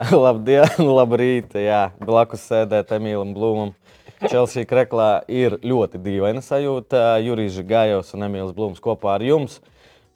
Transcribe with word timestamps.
Labdien, 0.24 0.68
labrīt. 0.98 1.54
Jā, 1.60 1.90
blakus 2.00 2.46
sēdēt 2.48 2.92
Emīlam 2.96 3.34
Blūmam. 3.36 3.74
Chelsea 4.20 4.66
kreklā 4.68 5.22
ir 5.32 5.56
ļoti 5.64 6.00
dīvaina 6.00 6.42
sajūta. 6.44 7.18
Jurijs 7.24 7.60
Gājos 7.68 8.14
un 8.16 8.28
Emīls 8.28 8.54
Blūms 8.56 8.80
kopā 8.84 9.16
ar 9.18 9.24
jums. 9.24 9.58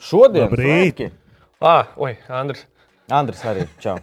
Šodien 0.00 0.52
svētki. 0.52 1.10
Ah, 1.64 1.92
oi, 2.00 2.14
Andris. 2.28 2.64
Andris 3.18 3.44
arī. 3.44 3.66
Čau. 3.80 3.98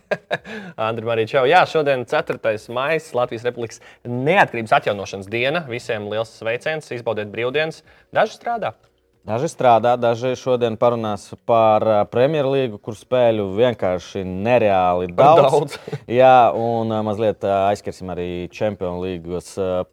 Andri, 0.77 1.09
arī 1.09 1.25
čau. 1.29 1.47
Jā, 1.49 1.63
šodien 1.69 2.05
4. 2.09 2.37
maija 2.73 3.01
Latvijas 3.17 3.45
Republikas 3.49 3.81
neatkarības 4.05 4.77
atjaunošanas 4.77 5.29
diena. 5.33 5.65
Visiem 5.69 6.05
liels 6.13 6.33
sveiciens, 6.37 6.93
izbaudiet 6.93 7.33
brīvdienas. 7.33 7.81
Daži 8.13 8.37
strādā. 8.37 8.75
Daži 9.21 9.51
strādā, 9.51 9.91
daži 10.01 10.31
šodien 10.33 10.73
parunās 10.81 11.27
par 11.45 11.83
ā, 11.85 11.97
Premjerlīgu, 12.09 12.79
kur 12.81 12.95
spēļu 12.97 13.51
vienkārši 13.53 14.23
nereāli 14.25 15.11
Par 15.13 15.43
daudz. 15.43 15.75
daudz. 15.75 15.75
Jā, 16.21 16.49
un 16.57 16.89
ā, 16.89 17.03
mazliet 17.05 17.45
ā, 17.45 17.67
aizskarsim 17.69 18.09
arī 18.09 18.47
Champions 18.49 18.97
League 19.03 19.43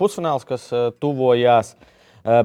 pusfināls, 0.01 0.49
kas 0.49 0.65
tuvojās. 0.97 1.75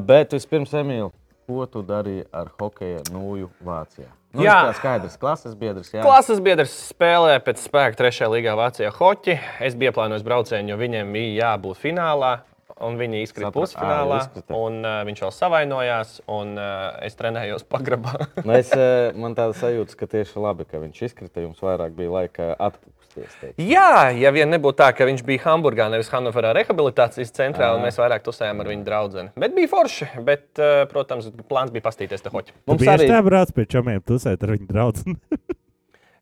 Bet 0.04 0.36
vispirms, 0.36 0.76
Emīl, 0.76 1.14
ko 1.48 1.64
tu 1.72 1.86
darīji 1.88 2.28
ar 2.36 2.52
hokeja 2.60 3.08
nūju 3.16 3.48
Vācijā? 3.64 4.12
Nu, 4.34 4.44
Jā. 4.44 4.60
tas 4.68 4.76
kā 4.76 4.82
skaidrs, 4.82 5.18
klases 5.22 5.56
biedrs. 5.56 5.92
Jā. 5.94 6.02
Klases 6.04 6.40
biedrs 6.44 6.72
spēlē 6.90 7.38
pēc 7.46 7.64
spēka 7.64 8.00
3. 8.04 8.28
līgā 8.34 8.56
Vācijā 8.60 8.90
hoķi. 8.96 9.36
Es 9.64 9.76
biju 9.78 9.92
ieplānojis 9.94 10.26
braucienu, 10.26 10.74
jo 10.74 10.78
viņiem 10.84 11.12
bija 11.16 11.36
jābūt 11.46 11.80
finālā. 11.80 12.40
Un 12.82 12.98
viņi 12.98 13.22
izkrita 13.22 13.52
pusfinālā, 13.54 14.18
Ā, 14.26 14.44
un 14.58 14.80
uh, 14.82 15.02
viņš 15.06 15.22
vēl 15.26 15.32
savainojās. 15.36 16.16
Un, 16.32 16.56
uh, 16.58 16.90
es 17.06 17.16
trenējos 17.20 17.68
pagrabā. 17.70 18.16
Nu, 18.42 18.56
es, 18.58 18.72
ā, 18.74 19.14
man 19.20 19.38
tāda 19.38 19.54
sajūta, 19.60 19.98
ka 20.00 20.10
tieši 20.10 20.42
labi, 20.42 20.66
ka 20.70 20.82
viņš 20.82 21.04
izkrita. 21.10 21.44
Jums 21.46 21.62
vairāk 21.64 21.94
bija 21.98 22.12
laika 22.16 22.50
atpūsties. 22.58 23.38
teikt. 23.42 23.62
Jā, 23.62 24.10
ja 24.18 24.34
vien 24.34 24.50
nebūtu 24.50 24.80
tā, 24.82 24.90
ka 24.98 25.06
viņš 25.10 25.22
bija 25.28 25.46
Hamburgā, 25.46 25.90
nevis 25.94 26.10
Hannoverā 26.14 26.56
rehabilitācijas 26.58 27.34
centrā, 27.36 27.74
un 27.78 27.84
Ā. 27.84 27.88
mēs 27.88 28.00
vairāk 28.02 28.26
tusējām 28.26 28.64
ar 28.66 28.72
viņu 28.74 28.88
draugu. 28.90 29.28
Bet 29.38 29.54
bija 29.58 29.70
forši. 29.70 30.10
Bet, 30.26 30.48
uh, 30.58 30.84
protams, 30.90 31.30
plāns 31.50 31.74
bija 31.76 31.86
pastīties 31.86 32.26
te 32.26 32.34
hoķi. 32.34 32.58
Mums 32.72 32.88
arī 32.90 33.12
tā 33.12 33.22
brāc 33.26 33.54
pie 33.54 33.70
čomiem 33.70 34.02
tusēt 34.02 34.42
ar 34.44 34.58
viņu 34.58 34.72
draugu. 34.72 35.20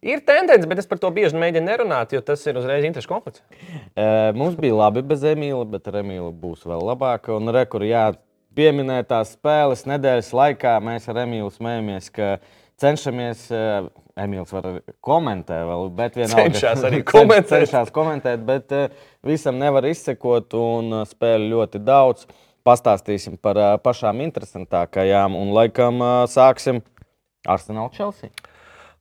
Ir 0.02 0.23
tendence, 0.25 0.66
bet 0.66 0.80
es 0.81 0.89
par 0.89 0.97
to 0.97 1.11
bieži 1.13 1.38
mēģinu 1.38 1.67
nerunāt, 1.67 2.16
jo 2.16 2.23
tas 2.25 2.41
ir 2.49 2.57
uzreiz 2.57 2.88
interešu 2.88 3.09
konflikts. 3.11 3.44
E, 3.94 4.05
Mums 4.33 4.55
bija 4.57 4.80
labi 4.80 5.03
bez 5.05 5.21
Emīla, 5.30 5.61
bet 5.69 5.91
ar 5.91 5.99
Emīlu 6.02 6.31
būs 6.33 6.66
vēl 6.66 6.81
labāk. 6.89 7.30
Un 7.35 7.53
rekur, 7.53 7.85
jā, 7.85 8.07
pieminētās 8.57 9.35
spēles 9.38 9.85
nedēļas 9.89 10.31
laikā 10.33 10.75
mēs 10.81 11.05
ar 11.11 11.22
Emīlu 11.27 11.53
smējamies, 11.53 12.09
ka 12.17 12.31
cenšamies. 12.81 13.45
e, 13.53 13.66
Emīls 14.19 14.52
var 14.52 14.66
komentēt, 15.05 15.63
vēl, 15.69 15.88
bet 15.95 16.17
vienalga 16.19 16.49
Cenšas 16.49 16.85
arī 16.89 16.99
komentēt. 17.07 17.52
Cenšas 17.69 17.94
komentēt, 17.95 18.41
bet 18.45 18.73
e, 18.75 18.83
visam 19.25 19.61
nevar 19.61 19.85
izsekot 19.88 20.57
un 20.59 20.97
e, 20.97 21.03
spēļu 21.07 21.52
ļoti 21.53 21.81
daudz. 21.88 22.25
Pastāstīsim 22.67 23.38
par 23.41 23.57
e, 23.57 23.69
pašām 23.85 24.25
interesantākajām 24.25 25.38
un 25.39 25.53
laikam 25.55 26.02
e, 26.03 26.11
sāksim 26.33 26.81
Arsenal 27.47 27.94
Chelsea. 27.95 28.33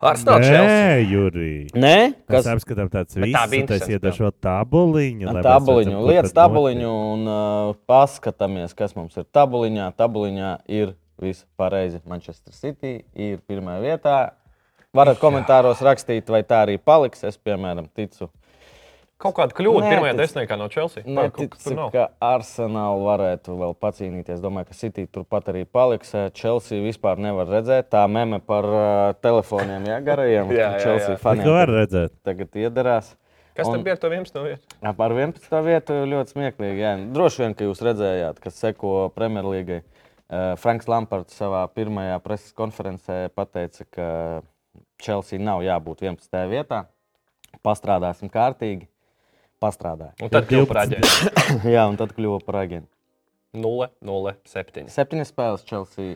Arsenal 0.01 0.41
Chelsea. 0.41 0.65
Nē, 0.65 0.93
Jurī. 1.11 1.53
Nē, 1.77 1.97
Kas 2.25 2.47
kas 2.47 2.47
apskatām 2.55 2.89
tāds 2.89 3.19
Bet 3.19 3.35
tā 3.35 3.43
bija 3.53 3.67
visu, 3.67 3.69
tas 3.69 3.91
iedošo 3.93 4.31
tabuliņu. 4.41 5.27
mēs 5.29 5.45
Tabuliņu, 5.45 5.99
lietas 6.09 6.33
tabuliņu 6.37 6.93
un 7.13 7.29
uh, 7.29 7.75
paskatāmies, 7.91 8.73
kas 8.79 8.97
mums 8.97 9.19
ir 9.21 9.27
tabuliņā. 9.29 9.91
Tabuliņā 10.01 10.55
ir 10.73 10.95
viss 11.21 11.45
pareizi. 11.61 12.01
Manchester 12.09 12.57
City 12.57 13.03
ir 13.13 13.43
pirmā 13.45 13.77
vietā. 13.85 14.33
Varat 14.97 15.21
komentāros 15.21 15.85
rakstīt, 15.85 16.33
vai 16.33 16.41
tā 16.49 16.65
arī 16.65 16.79
paliks. 16.81 17.21
Es, 17.29 17.37
piemēram, 17.37 17.93
ticu, 17.95 18.31
Kaut 19.21 19.35
kāda 19.37 19.53
kļūda 19.53 19.83
Nē, 19.85 19.89
pirmajā 19.93 20.13
desmitniekā 20.17 20.57
no 20.57 20.67
Chelsea. 20.73 21.03
Neticu, 21.05 21.59
tur 21.61 21.75
nav. 21.77 21.91
ka 21.93 22.07
Arsenāla 22.25 23.03
varētu 23.05 23.53
vēl 23.61 23.75
pacīnīties. 23.85 24.39
Domāju, 24.41 24.71
ka 24.71 24.77
City 24.79 25.05
turpat 25.13 25.51
arī 25.53 25.67
paliks. 25.69 26.15
Uh, 26.17 26.31
Chelsea 26.33 26.81
vispār 26.81 27.21
nevar 27.21 27.51
redzēt. 27.53 27.91
Tā 27.93 28.07
meme 28.09 28.39
par 28.41 28.65
uh, 28.65 28.85
telefoniem, 29.21 29.85
jā, 29.91 29.99
garajiem. 30.07 30.53
Jā, 30.57 30.71
jā, 30.73 30.79
Chelsea 30.87 31.15
jā. 31.17 31.19
Faniem 31.21 31.45
ko 31.45 31.57
var 31.59 31.73
redzēt? 31.83 32.15
tagad 32.25 32.57
iedarās. 32.63 33.11
Kas 33.59 33.69
Un- 33.69 33.75
tad 33.77 33.85
bija 33.85 33.97
ar 33.99 34.01
to 34.01 34.09
11. 34.09 34.41
vietu? 34.47 34.77
Jā, 34.81 34.93
Par 34.97 35.13
11. 35.13 35.57
vietu 35.67 35.97
ļoti 36.15 36.33
smieklīgi. 36.37 36.81
Jā. 36.81 36.93
Droši 37.13 37.43
vien, 37.43 37.57
ka 37.59 37.67
jūs 37.67 37.83
redzējāt, 37.85 38.41
kas 38.41 38.57
seko 38.63 39.11
Premjerlīgai. 39.19 39.83
Uh, 40.31 40.55
Franks 40.63 40.87
Lampards 40.89 41.35
savā 41.37 41.65
pirmajā 41.75 42.17
preses 42.25 42.55
konferencē 42.57 43.25
pateica, 43.37 43.85
ka 43.91 44.09
Chelsea 45.03 45.43
nav 45.43 45.61
jābūt 45.67 46.07
11. 46.07 46.47
vietā. 46.53 46.85
Pastrādāsim 47.67 48.31
kārtīgi. 48.33 48.87
Pastrādāja. 49.61 50.15
Un 50.25 50.31
tad 50.33 50.47
kļuva 50.49 50.69
par 50.71 50.83
aģentu. 50.87 51.11
Jā, 51.75 51.85
un 51.91 51.99
tad 52.01 52.15
kļuva 52.17 52.41
par 52.47 52.63
aģentu. 52.63 52.89
0, 53.61 53.91
0, 54.07 54.33
7. 54.47 54.87
Septiņas 54.95 55.33
spēles 55.35 55.65
Chelsea 55.67 56.15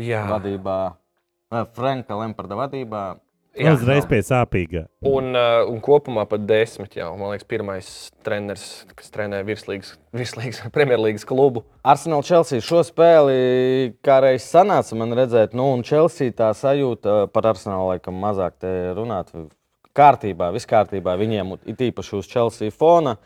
Jā, 0.00 0.24
vadībā, 0.30 0.78
Franka 1.76 2.16
Lamparda 2.18 2.56
vadībā. 2.58 3.02
jā. 3.54 3.72
Uzreiz 3.76 4.06
pie 4.10 4.18
sāpīgā. 4.24 4.84
Un, 5.06 5.30
uh, 5.36 5.62
un 5.70 5.78
kopumā 5.84 6.24
pat 6.30 6.42
desmit 6.48 6.96
jau. 6.98 7.10
Man 7.20 7.32
liekas, 7.34 7.46
pirmais 7.50 7.88
treneris, 8.26 8.66
kas 8.96 9.10
trenē 9.14 9.42
virslīgas, 9.46 9.94
virslīgas 10.16 10.62
Premjerlīgas 10.74 11.26
klubu. 11.28 11.64
Arsenal 11.84 12.24
Chelsea 12.26 12.64
šo 12.64 12.82
spēli 12.86 13.94
kā 14.06 14.20
reiz 14.24 14.46
sanāca 14.50 14.98
man 14.98 15.14
redzēt, 15.18 15.54
nu, 15.58 15.68
un 15.76 15.84
Chelsea 15.86 16.32
tā 16.34 16.50
sajūta 16.56 17.26
par 17.34 17.50
Arsenalu 17.52 17.92
laikam 17.94 18.18
mazāk 18.22 18.56
te 18.62 18.74
runāt. 18.98 19.30
Kārtībā, 19.96 20.52
viss 20.54 20.68
kārtībā. 20.70 21.16
Viņiem 21.18 21.56
ir 21.66 21.86
īpaši 21.90 22.18
uz 22.20 22.28
Chelsea 22.30 22.74
fona. 22.74 23.16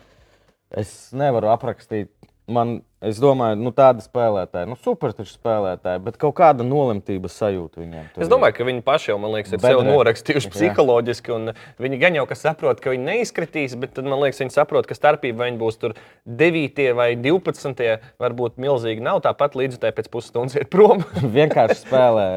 Es 0.75 1.13
nevaru 1.15 1.53
aprakstīt. 1.53 2.11
Man, 2.45 2.83
es 3.01 3.17
domāju, 3.23 3.57
nu, 3.57 3.71
tāda 3.73 4.03
spēlētāja, 4.05 4.69
nu, 4.69 4.77
super 4.85 5.15
taču 5.17 5.31
spēlētāja, 5.33 5.97
bet 6.05 6.19
kaut 6.21 6.35
kāda 6.37 6.65
nolemtības 6.67 7.39
sajūta 7.41 7.81
viņiem. 7.81 8.11
Es 8.13 8.27
ir. 8.27 8.29
domāju, 8.29 8.57
ka 8.59 8.67
viņi 8.69 8.83
paši 8.85 9.11
jau, 9.11 9.17
man 9.23 9.33
liekas, 9.33 9.55
ir 9.55 9.63
Bet 9.63 9.73
sev 9.73 9.81
norakstījuši 9.87 10.51
psiholoģiski. 10.53 11.33
un 11.33 11.55
Viņi 11.81 12.01
gan 12.03 12.19
jau 12.19 12.27
saprot, 12.37 12.83
ka 12.85 12.93
viņi 12.93 13.09
neizkritīs, 13.09 13.79
bet 13.81 13.95
tad, 13.97 14.05
man 14.11 14.21
liekas, 14.21 14.43
viņi 14.45 14.53
saprot, 14.59 14.89
ka 14.91 14.97
starpība 14.99 15.49
viņi 15.49 15.61
būs 15.63 15.81
tur 15.81 15.97
9 16.29 16.91
vai 17.01 17.09
12. 17.17 17.89
varbūt 18.21 18.61
milzīgi 18.61 19.05
nav. 19.09 19.23
Tāpat 19.25 19.57
līdz 19.57 19.81
tai 19.81 19.95
pēc 19.97 20.13
pusstundas 20.13 20.61
ir 20.61 20.69
prom. 20.69 21.01
vienkārši 21.39 21.81
spēlē, 21.81 22.29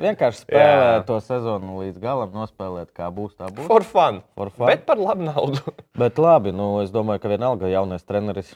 vienkārši 0.00 0.42
spēlē 0.44 0.88
Jā. 0.88 0.98
to 1.08 1.18
sezonu 1.24 1.78
līdz 1.82 2.00
galam, 2.02 2.34
nospēlēt, 2.34 2.90
kā 2.96 3.10
būs. 3.14 3.36
Tā 3.38 3.50
būs. 3.54 3.68
For 3.70 3.86
fun. 3.86 4.20
For 4.38 4.52
fun. 4.54 4.68
Bet 4.72 4.84
par 4.88 5.00
labu 5.00 5.26
naudu. 5.28 5.74
Bet 6.02 6.20
labi, 6.20 6.54
nu, 6.56 6.68
es 6.82 6.92
domāju, 6.94 7.22
ka 7.22 7.32
vienalga 7.32 7.70
jaunais 7.72 8.06
treneris, 8.06 8.54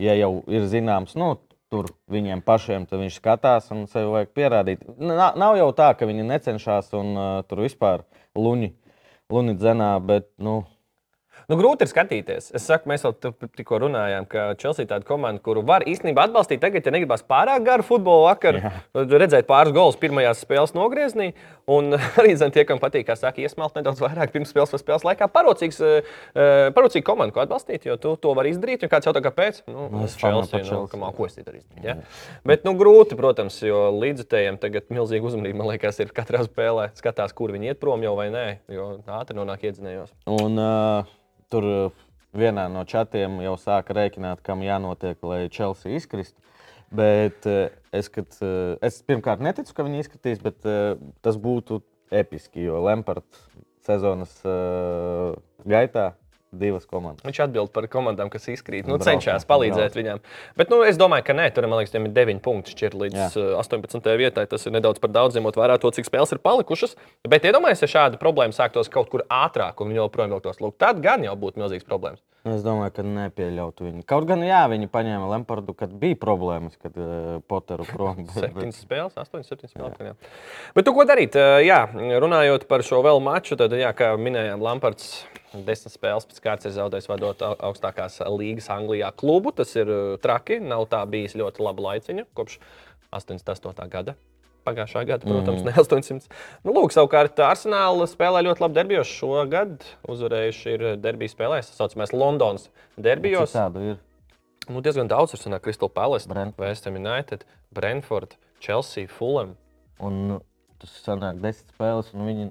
ja 0.00 0.16
jau 0.18 0.40
ir 0.50 0.66
zināms, 0.70 1.16
nu, 1.20 1.34
tur 1.70 1.92
viņiem 2.10 2.42
pašiem, 2.42 2.86
tad 2.90 3.02
viņš 3.02 3.20
skatās 3.20 3.70
un 3.74 3.86
sev 3.90 4.10
vajag 4.14 4.32
pierādīt. 4.34 4.82
Nav, 4.98 5.38
nav 5.38 5.58
jau 5.60 5.70
tā, 5.76 5.92
ka 5.98 6.08
viņi 6.08 6.26
necenšas 6.26 6.90
un 6.98 7.14
uh, 7.14 7.28
tur 7.46 7.62
vispār 7.62 8.02
luņi, 8.38 8.72
luņi 9.30 9.56
dzenā, 9.60 9.92
bet, 10.02 10.32
nu, 10.42 10.64
Nu, 11.50 11.56
grūti 11.58 11.82
ir 11.82 11.90
skatīties. 11.90 12.52
Es 12.54 12.62
saku, 12.68 12.86
mēs 12.90 13.02
jau 13.02 13.10
tikko 13.58 13.80
runājām, 13.82 14.26
ka 14.30 14.52
Chelsea 14.60 14.84
ir 14.84 14.90
tāda 14.92 15.06
komanda, 15.08 15.42
kuru 15.42 15.64
var 15.66 15.82
īstenībā 15.82 16.28
atbalstīt. 16.28 16.60
Tagad, 16.62 16.86
ja 16.86 16.92
negribas 16.94 17.24
pārāk 17.26 17.64
garu 17.66 17.86
futbolu 17.86 18.28
vakaru, 18.28 18.60
tad 18.94 19.14
redzēt 19.18 19.48
pāris 19.48 19.74
gols 19.74 19.98
pirmajās 19.98 20.44
spēles 20.44 20.76
nogriezienī. 20.78 21.32
Un 21.70 21.96
arī 22.22 22.36
zin, 22.38 22.54
tie, 22.54 22.62
kam 22.68 22.78
patīk, 22.82 23.08
kā 23.08 23.18
saka, 23.18 23.42
iesmelt 23.42 23.74
nedaudz 23.74 23.98
vairāk 24.04 24.30
pirms 24.34 24.54
spēles 24.54 24.76
vai 24.76 24.82
spēles 24.84 25.06
laikā. 25.08 25.26
Parocīgs, 25.34 25.82
eh, 25.82 26.14
parocīga 26.76 27.08
komanda, 27.10 27.34
ko 27.34 27.42
atbalstīt, 27.42 27.90
jo 27.90 27.98
tu 27.98 28.14
to 28.22 28.34
vari 28.38 28.54
izdarīt. 28.54 28.86
Un 28.86 28.94
kāds 28.94 29.10
jautā, 29.10 29.24
kāpēc? 29.26 29.62
Nu, 29.66 29.90
Nu, 29.90 30.04
es 30.06 30.14
Chelsea, 30.16 30.62
nu, 30.70 30.86
kamā, 30.90 31.10
ko 31.16 31.26
es 31.26 31.34
darīju? 31.34 31.64
Ja? 31.82 31.96
Bet 32.46 32.62
nu, 32.68 32.76
grūti, 32.78 33.18
protams, 33.18 33.58
jo 33.66 33.88
līdzutējiem 33.98 34.60
tagad 34.62 34.86
milzīgi 34.94 35.26
uzmanība, 35.26 35.58
man 35.60 35.72
liekas, 35.72 35.98
ir 36.04 36.14
katrā 36.14 36.44
spēlē. 36.46 36.90
Skatās, 36.98 37.34
kur 37.36 37.50
viņi 37.54 37.72
iet 37.72 37.82
prom 37.82 38.06
jau 38.06 38.14
vai 38.18 38.30
nē, 38.30 38.46
jo 38.70 38.92
ātri 39.18 39.38
nonāk 39.38 39.66
iedzinējos. 39.66 40.14
un 40.30 40.62
uh, 40.62 41.16
tur 41.52 41.66
uh, 41.66 42.06
vienā 42.36 42.68
no 42.72 42.84
čatiem 42.88 43.40
jau 43.44 43.56
sāka 43.60 43.96
rēķināt, 43.96 44.42
kam 44.46 44.64
jānotiek, 44.64 45.18
lai 45.26 45.42
Chelsea 45.52 45.98
izkristu. 45.98 46.38
Bet 46.94 47.46
uh, 47.50 47.68
es, 47.94 48.10
kad, 48.12 48.30
uh, 48.42 48.76
es 48.86 49.00
pirmkārt 49.06 49.42
neticu, 49.44 49.74
ka 49.76 49.86
viņi 49.86 50.04
izkritīs, 50.04 50.42
bet 50.42 50.64
tas 51.24 51.38
būtu 51.40 51.82
episki, 52.10 52.64
jo 52.66 52.80
Lempards 52.86 53.46
sezonas 53.86 54.32
gaitā 55.66 56.10
divas 56.50 56.86
komandas. 56.90 57.22
Viņš 57.26 57.40
atbild 57.44 57.70
par 57.74 57.86
komandām, 57.90 58.30
kas 58.32 58.48
izkrīt. 58.50 58.88
Nu, 58.90 58.98
cenšas 59.02 59.46
palīdzēt 59.48 59.92
brauc. 59.92 59.98
viņam. 59.98 60.22
Bet 60.58 60.72
nu, 60.72 60.80
es 60.86 60.98
domāju, 60.98 61.24
ka 61.28 61.36
nē, 61.36 61.46
tur 61.54 61.66
man 61.70 61.78
liekas, 61.80 61.94
viņam 61.94 62.08
ir 62.08 62.14
9 62.16 62.42
punkti 62.42 62.74
šķirt 62.74 62.96
līdz 63.04 63.18
Jā. 63.20 63.28
uh, 63.38 63.52
18. 63.62 64.10
vietai. 64.18 64.46
Tas 64.50 64.66
ir 64.66 64.74
nedaudz 64.74 64.98
par 65.02 65.14
daudz, 65.14 65.38
ņemot 65.38 65.58
vērā 65.60 65.78
to, 65.80 65.92
cik 65.94 66.08
spēles 66.08 66.34
ir 66.34 66.42
palikušas. 66.42 66.96
Bet 67.30 67.46
iedomājieties, 67.46 67.86
ja 67.86 67.92
šāda 67.94 68.20
problēma 68.20 68.56
sāktos 68.56 68.90
kaut 68.90 69.12
kur 69.12 69.22
ātrāk, 69.30 69.78
un 69.78 69.92
viņi 69.92 70.02
joprojām 70.02 70.34
vilktos 70.34 70.58
lūk, 70.62 70.74
tad 70.82 70.98
gan 71.04 71.22
jau 71.26 71.36
būtu 71.38 71.62
milzīgs 71.62 71.86
problēmas. 71.86 72.22
Es 72.48 72.62
domāju, 72.64 72.92
ka 72.96 73.02
nepieļautu 73.04 73.84
viņu. 73.84 74.02
Kaut 74.08 74.24
gan, 74.24 74.40
jā, 74.40 74.62
viņi 74.72 74.86
paņēma 74.88 75.26
Lempardu, 75.28 75.74
kad 75.76 75.90
bija 76.00 76.16
problēmas, 76.16 76.78
kad 76.80 76.94
uh, 76.96 77.34
Poteru 77.50 77.84
prom. 77.92 78.22
bet- 78.24 78.54
bet- 78.54 78.70
7 78.70 78.72
spēles, 78.78 79.18
8, 79.20 79.42
7 79.44 79.68
spēles. 79.68 79.98
Jā. 80.00 80.14
Bet 80.78 80.86
tu 80.88 80.94
ko 80.96 81.04
darīt? 81.04 81.36
Uh, 81.36 81.58
Jā, 81.60 81.82
runājot 81.92 82.64
par 82.70 82.80
šo 82.86 83.02
vēl 83.04 83.20
maču, 83.20 83.58
tad, 83.60 83.76
jā, 83.76 83.90
kā 83.92 84.14
minējām, 84.16 84.64
Lampards 84.64 85.10
desmit 85.52 85.92
spēles 85.92 86.24
pēc 86.30 86.40
kārtas 86.40 86.70
ir 86.70 86.76
zaudējis 86.78 87.10
vadot 87.12 87.44
au- 87.44 87.58
augstākās 87.68 88.16
līgas 88.38 88.70
Anglijā 88.72 89.12
klubu. 89.20 89.52
Tas 89.60 89.76
ir 89.76 89.92
uh, 89.92 90.16
traki. 90.22 90.62
Nav 90.64 90.86
tā 90.88 91.02
bijis 91.12 91.36
ļoti 91.36 91.60
laba 91.66 91.90
laiciņa 91.90 92.24
kopš 92.38 92.56
88. 93.12 93.84
gada. 93.92 94.16
Pagājušā 94.66 95.02
gada, 95.08 95.24
protams, 95.24 95.62
mm. 95.62 95.70
ne 95.70 95.74
800. 95.80 96.28
Nu, 96.66 96.74
lūk, 96.76 96.92
savukārt, 96.94 97.38
Arsenāla 97.44 98.06
spēlē 98.10 98.42
ļoti 98.44 98.64
labi 98.64 98.76
derbijos. 98.76 99.12
Šogad 99.20 99.86
uzvarējuši 100.10 100.74
ir 100.74 100.84
derbijas 101.00 101.34
spēlēs, 101.36 101.70
tā 101.70 101.78
saucamais 101.78 102.12
Londonas 102.12 102.68
derbijos. 103.00 103.54
Tādu 103.56 103.86
ir. 103.92 103.98
Nu, 104.70 104.82
diezgan 104.84 105.08
daudz 105.10 105.32
ir 105.34 105.40
sanāk 105.40 105.64
Crystal 105.64 105.90
Palace, 105.90 106.28
Brentford. 106.30 106.62
West 106.62 106.86
Ham 106.86 106.98
United, 107.00 107.46
Brentford, 107.74 108.36
Chelsea, 108.62 109.08
Fulham. 109.10 109.56
Un 110.00 110.38
tas 110.80 110.92
sanāk 111.04 111.40
10 111.40 111.64
spēles, 111.74 112.12
un 112.14 112.28
viņi 112.28 112.46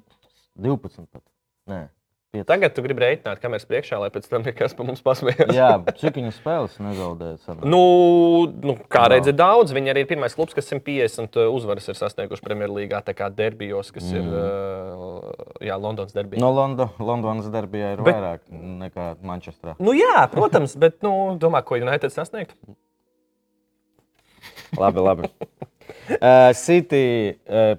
12 0.59 1.07
pat. 1.13 1.23
Nē, 1.69 1.85
Tagad 2.29 2.75
tu 2.77 2.83
gribi 2.85 3.01
reiķināt 3.01 3.39
kameras 3.41 3.63
priekšā, 3.65 3.97
lai 4.03 4.11
pēc 4.13 4.27
tam 4.29 4.43
nekas 4.45 4.75
par 4.77 4.85
mums 4.85 4.99
pasmējās. 5.01 5.49
Jā, 5.57 5.69
cik 5.97 6.19
viņi 6.19 6.33
spēles 6.35 6.75
nezaudēja? 6.77 7.55
Nu, 7.65 7.79
nu, 8.61 8.75
kā 8.85 9.07
redzat, 9.09 9.33
daudz. 9.39 9.73
Viņi 9.73 9.89
arī 9.95 10.03
ir 10.05 10.09
pirmais 10.11 10.37
klubs, 10.37 10.53
kas 10.53 10.69
150 10.69 11.39
uzvaras 11.49 11.89
ir 11.89 11.97
sasnieguši 11.97 12.45
Premjerlīgā, 12.45 12.99
tā 13.07 13.15
kā 13.17 13.31
derbijos, 13.33 13.89
kas 13.95 14.11
mm. 14.11 14.19
ir 14.19 14.37
uh, 14.37 15.57
jā, 15.65 15.79
Londonas 15.81 16.13
derbija. 16.13 16.43
No 16.45 16.51
Londo, 16.53 16.91
Londonas 17.01 17.49
derbijā 17.49 17.95
ir 17.95 18.05
bet... 18.05 18.13
vairāk 18.13 18.45
nekā 18.85 19.09
Manchesterā. 19.25 19.73
Nu, 19.81 19.97
jā, 19.97 20.21
protams, 20.29 20.77
bet 20.77 21.01
nu, 21.05 21.15
domā, 21.41 21.63
ko 21.65 21.81
United 21.81 22.13
sasniegt. 22.13 22.53
Labi, 24.77 25.01
labi. 25.01 25.33
Uh, 26.09 26.49
City 26.57 27.35
uh, 27.45 27.75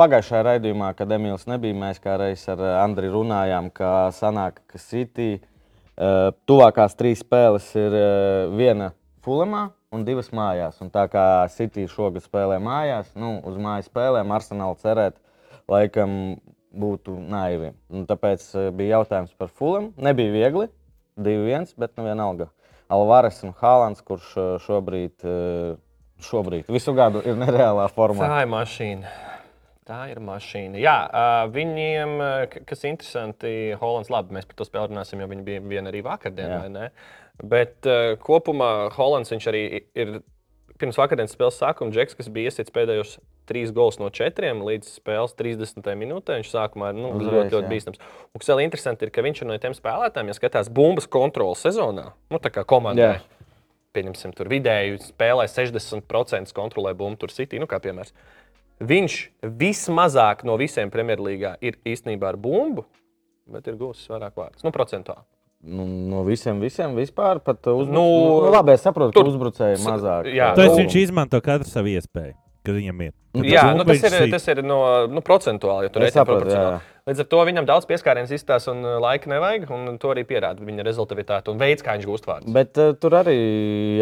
pagājušajā 0.00 0.42
raidījumā, 0.46 0.92
kad 0.96 1.12
Emīls 1.12 1.46
nebija, 1.50 1.76
mēs 1.78 2.00
kā 2.02 2.16
reiz 2.20 2.44
ar 2.50 2.60
uh, 2.60 2.74
Andriu 2.82 3.12
runājām, 3.18 3.70
ka 3.74 4.10
sanāk, 4.16 4.62
ka 4.70 4.80
City 4.82 5.36
uh, 5.38 6.32
tuvākās 6.48 6.96
trīs 6.98 7.22
spēles 7.24 7.68
ir 7.78 7.96
uh, 7.96 8.54
viena 8.56 8.92
Fulamā 9.22 9.68
un 9.94 10.06
divas 10.06 10.32
mājās. 10.34 10.80
Un 10.82 10.90
tā 10.92 11.04
kā 11.12 11.24
City 11.54 11.86
šogad 11.90 12.24
spēlē 12.24 12.58
mājās, 12.62 13.12
nu, 13.18 13.36
uz 13.46 13.58
mājas 13.60 13.90
spēlēm 13.90 14.32
Arsenāla 14.34 14.78
cerēt, 14.82 15.20
laikam 15.70 16.36
būtu 16.72 17.14
naivi. 17.30 17.74
Un 17.92 18.08
tāpēc 18.08 18.44
bija 18.74 18.98
jautājums 18.98 19.34
par 19.38 19.52
Fulam. 19.52 19.92
Nebija 20.00 20.32
viegli, 20.32 20.70
2-1, 21.20 21.76
bet 21.78 21.94
nu 22.00 22.08
vienalga. 22.08 22.48
Alvarez 22.92 23.38
un 23.46 23.52
Haalands, 23.60 24.02
kurš 24.04 24.32
šobrīd, 24.64 25.24
šobrīd 26.24 26.72
visu 26.72 26.96
gadu 26.96 27.22
ir 27.24 27.38
nereālā 27.40 27.86
formā. 27.92 28.26
Tā 28.26 28.42
ir 28.44 28.50
mašīna. 28.52 29.31
Tā 29.88 30.04
ir 30.12 30.20
mašīna. 30.22 30.78
Jā, 30.78 30.98
uh, 31.10 31.44
viņiem, 31.50 32.12
uh, 32.22 32.58
kas 32.68 32.84
interesanti, 32.86 33.72
Hollands, 33.80 34.12
labi, 34.14 34.36
mēs 34.36 34.46
par 34.46 34.60
to 34.60 34.66
spēli 34.68 34.92
runāsim, 34.92 35.18
jo 35.18 35.26
viņi 35.32 35.46
bija 35.46 35.62
viena 35.64 35.90
arī 35.90 36.04
vakardien, 36.06 36.52
Jā. 36.54 36.60
vai 36.62 36.70
ne? 36.70 36.90
Bet 37.42 37.88
uh, 37.90 38.12
kopumā 38.22 38.92
Hollands 38.94 39.32
viņš 39.34 39.48
arī 39.50 39.64
ir 39.98 40.20
pirms 40.82 40.98
vakardienas 40.98 41.34
spēles 41.34 41.58
sākuma 41.58 41.94
džeks, 41.94 42.16
kas 42.18 42.30
bija 42.32 42.50
iesits 42.50 42.74
pēdējos 42.74 43.16
trīs 43.50 43.72
gols 43.74 43.98
no 44.00 44.08
četriem 44.14 44.62
līdz 44.66 44.96
spēles 44.98 45.34
30. 45.38 45.86
minūtē. 45.98 46.38
Viņš 46.40 46.50
sākumā 46.52 46.92
ir 46.92 46.98
nu, 46.98 47.12
Uzreiz, 47.18 47.34
ļoti, 47.36 47.54
ļoti 47.56 47.70
bīstams. 47.70 48.02
Un 48.32 48.42
kas 48.42 48.50
vēl 48.52 48.64
interesanti 48.64 49.06
ir, 49.06 49.12
ka 49.14 49.24
viņš 49.26 49.42
ir 49.42 49.50
no 49.50 49.58
tiem 49.62 49.76
spēlētājiem, 49.78 50.30
ja 50.30 50.38
skatās 50.38 50.70
bumbas 50.74 51.08
kontrolas 51.10 51.62
sezonā, 51.66 52.10
nu 52.32 52.42
tā 52.42 52.52
kā 52.54 52.66
komandai. 52.68 53.16
Jā. 53.18 53.48
Pieņemsim, 53.92 54.32
tur 54.32 54.48
vidēji 54.48 55.02
spēlē 55.04 55.44
60% 55.52 56.54
kontrolē 56.56 56.94
bumbu, 56.96 57.18
tur 57.20 57.34
City, 57.34 57.58
nu 57.60 57.68
kā 57.68 57.76
piemērs. 57.82 58.14
Viņš 58.82 59.16
vismazāk 59.60 60.42
no 60.48 60.56
visiem 60.60 60.90
Premjerlīgā 60.90 61.54
ir 61.62 61.78
īstenībā 61.86 62.32
ar 62.32 62.38
bumbu, 62.40 62.84
bet 63.52 63.68
ir 63.70 63.76
gūsis 63.78 64.10
vairāk 64.10 64.34
vārdus. 64.38 64.64
Nu, 64.66 64.72
procentuāli. 64.74 65.22
Nu, 65.62 65.84
no 65.86 66.24
visiem, 66.26 66.58
visiem 66.58 66.94
vispār. 66.98 67.38
Pat 67.46 67.60
uzbruc... 67.70 67.92
Nu, 67.94 68.04
nu, 68.42 68.50
labi, 68.50 68.74
es 68.74 68.82
saprotu, 68.82 69.14
tur- 69.14 69.28
ka 69.28 69.30
uzbrucēji 69.30 69.76
ir 69.78 69.84
mazāk. 69.86 70.30
jā, 70.34 70.48
Tas 70.58 70.72
nu- 70.72 70.80
viņš 70.80 70.96
izmanto 71.04 71.38
katru 71.44 71.70
savu 71.70 71.92
iespēju, 71.92 72.34
kad 72.66 72.74
viņam 72.74 73.04
ir. 73.06 73.12
Nu, 73.32 73.44
Jā, 73.48 73.62
tas 73.70 73.76
nu, 73.78 73.84
tas, 73.86 74.02
ir, 74.10 74.26
tas 74.34 74.48
ir 74.52 74.62
no 74.66 74.80
nu, 75.08 75.22
procentuāli. 75.24 75.86
Ja 75.86 75.92
tur 75.94 76.02
saprotu, 76.10 76.42
proporcionāli. 76.48 76.80
Līdz 77.08 77.22
ar 77.22 77.28
to 77.30 77.44
viņam 77.48 77.68
daudz 77.70 77.86
pieskārienas 77.88 78.34
izstāsta 78.34 78.74
un 78.74 78.82
uh, 78.84 78.98
laika 79.02 79.30
nevajag. 79.30 79.70
Un 79.72 79.96
to 80.02 80.10
arī 80.12 80.26
pierāda 80.28 80.66
viņa 80.66 80.84
rezultātivitāte 80.86 81.54
un 81.54 81.62
veids, 81.62 81.82
kā 81.86 81.94
viņš 81.96 82.10
gūst 82.10 82.26
vārdus. 82.28 82.52
Bet 82.52 82.76
uh, 82.82 82.92
tur 82.98 83.16
arī 83.22 83.38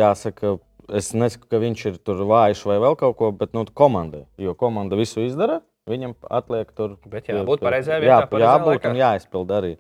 jāsaka, 0.01 0.57
es 0.97 1.13
nesaku, 1.17 1.49
ka 1.51 1.61
viņš 1.63 1.87
ir 1.91 1.99
tur 2.05 2.23
vājš 2.29 2.63
vai 2.69 2.79
vēl 2.83 2.97
kaut 3.01 3.17
ko, 3.19 3.31
bet 3.37 3.55
nu, 3.57 3.65
komandai. 3.75 4.25
Jo 4.41 4.55
komanda 4.59 4.99
visu 4.99 5.25
izdara, 5.25 5.61
viņam 5.91 6.15
atliek 6.31 6.71
tur. 6.77 6.97
Bet 7.11 7.31
jābūt 7.31 7.65
pareizajā 7.65 8.03
vietā, 8.03 8.21
Jā, 8.21 8.29
pareizajā 8.31 8.55
jābūt 8.59 8.73
laikā. 8.75 8.93
un 8.93 9.01
jāizpild 9.01 9.57
arī. 9.57 9.75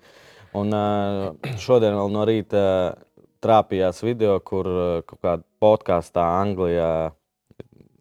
Un 0.60 0.74
uh, 0.74 1.54
šodien 1.62 1.94
vēl 1.94 2.10
no 2.10 2.26
rīta 2.26 2.62
trāpījās 3.44 4.02
video, 4.04 4.36
kur 4.44 4.68
uh, 4.68 4.92
kaut 5.06 5.20
kādā 5.22 5.44
podkāstā 5.62 6.24
Anglijā 6.40 6.90